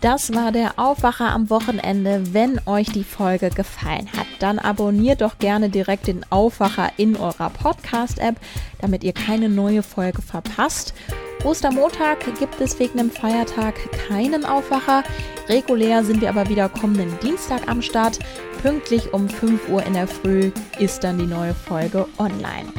Das 0.00 0.32
war 0.32 0.52
der 0.52 0.78
Aufwacher 0.78 1.30
am 1.30 1.50
Wochenende. 1.50 2.22
Wenn 2.32 2.60
euch 2.66 2.92
die 2.92 3.02
Folge 3.02 3.50
gefallen 3.50 4.08
hat, 4.16 4.26
dann 4.38 4.60
abonniert 4.60 5.22
doch 5.22 5.38
gerne 5.38 5.70
direkt 5.70 6.06
den 6.06 6.24
Aufwacher 6.30 6.92
in 6.96 7.16
eurer 7.16 7.50
Podcast-App, 7.50 8.36
damit 8.80 9.02
ihr 9.02 9.12
keine 9.12 9.48
neue 9.48 9.82
Folge 9.82 10.22
verpasst. 10.22 10.94
Ostermontag 11.42 12.18
gibt 12.38 12.60
es 12.60 12.78
wegen 12.78 12.98
dem 12.98 13.10
Feiertag 13.10 13.74
keinen 14.06 14.44
Aufwacher. 14.44 15.02
Regulär 15.48 16.04
sind 16.04 16.20
wir 16.20 16.28
aber 16.28 16.48
wieder 16.48 16.68
kommenden 16.68 17.18
Dienstag 17.20 17.66
am 17.66 17.82
Start. 17.82 18.20
Pünktlich 18.62 19.12
um 19.12 19.28
5 19.28 19.68
Uhr 19.68 19.84
in 19.84 19.94
der 19.94 20.06
Früh 20.06 20.52
ist 20.78 21.02
dann 21.02 21.18
die 21.18 21.26
neue 21.26 21.54
Folge 21.54 22.06
online. 22.18 22.72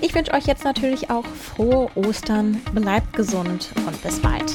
Ich 0.00 0.14
wünsche 0.14 0.32
euch 0.32 0.46
jetzt 0.46 0.64
natürlich 0.64 1.10
auch 1.10 1.24
frohe 1.24 1.88
Ostern, 1.94 2.60
bleibt 2.72 3.14
gesund 3.14 3.70
und 3.86 4.02
bis 4.02 4.20
bald. 4.20 4.54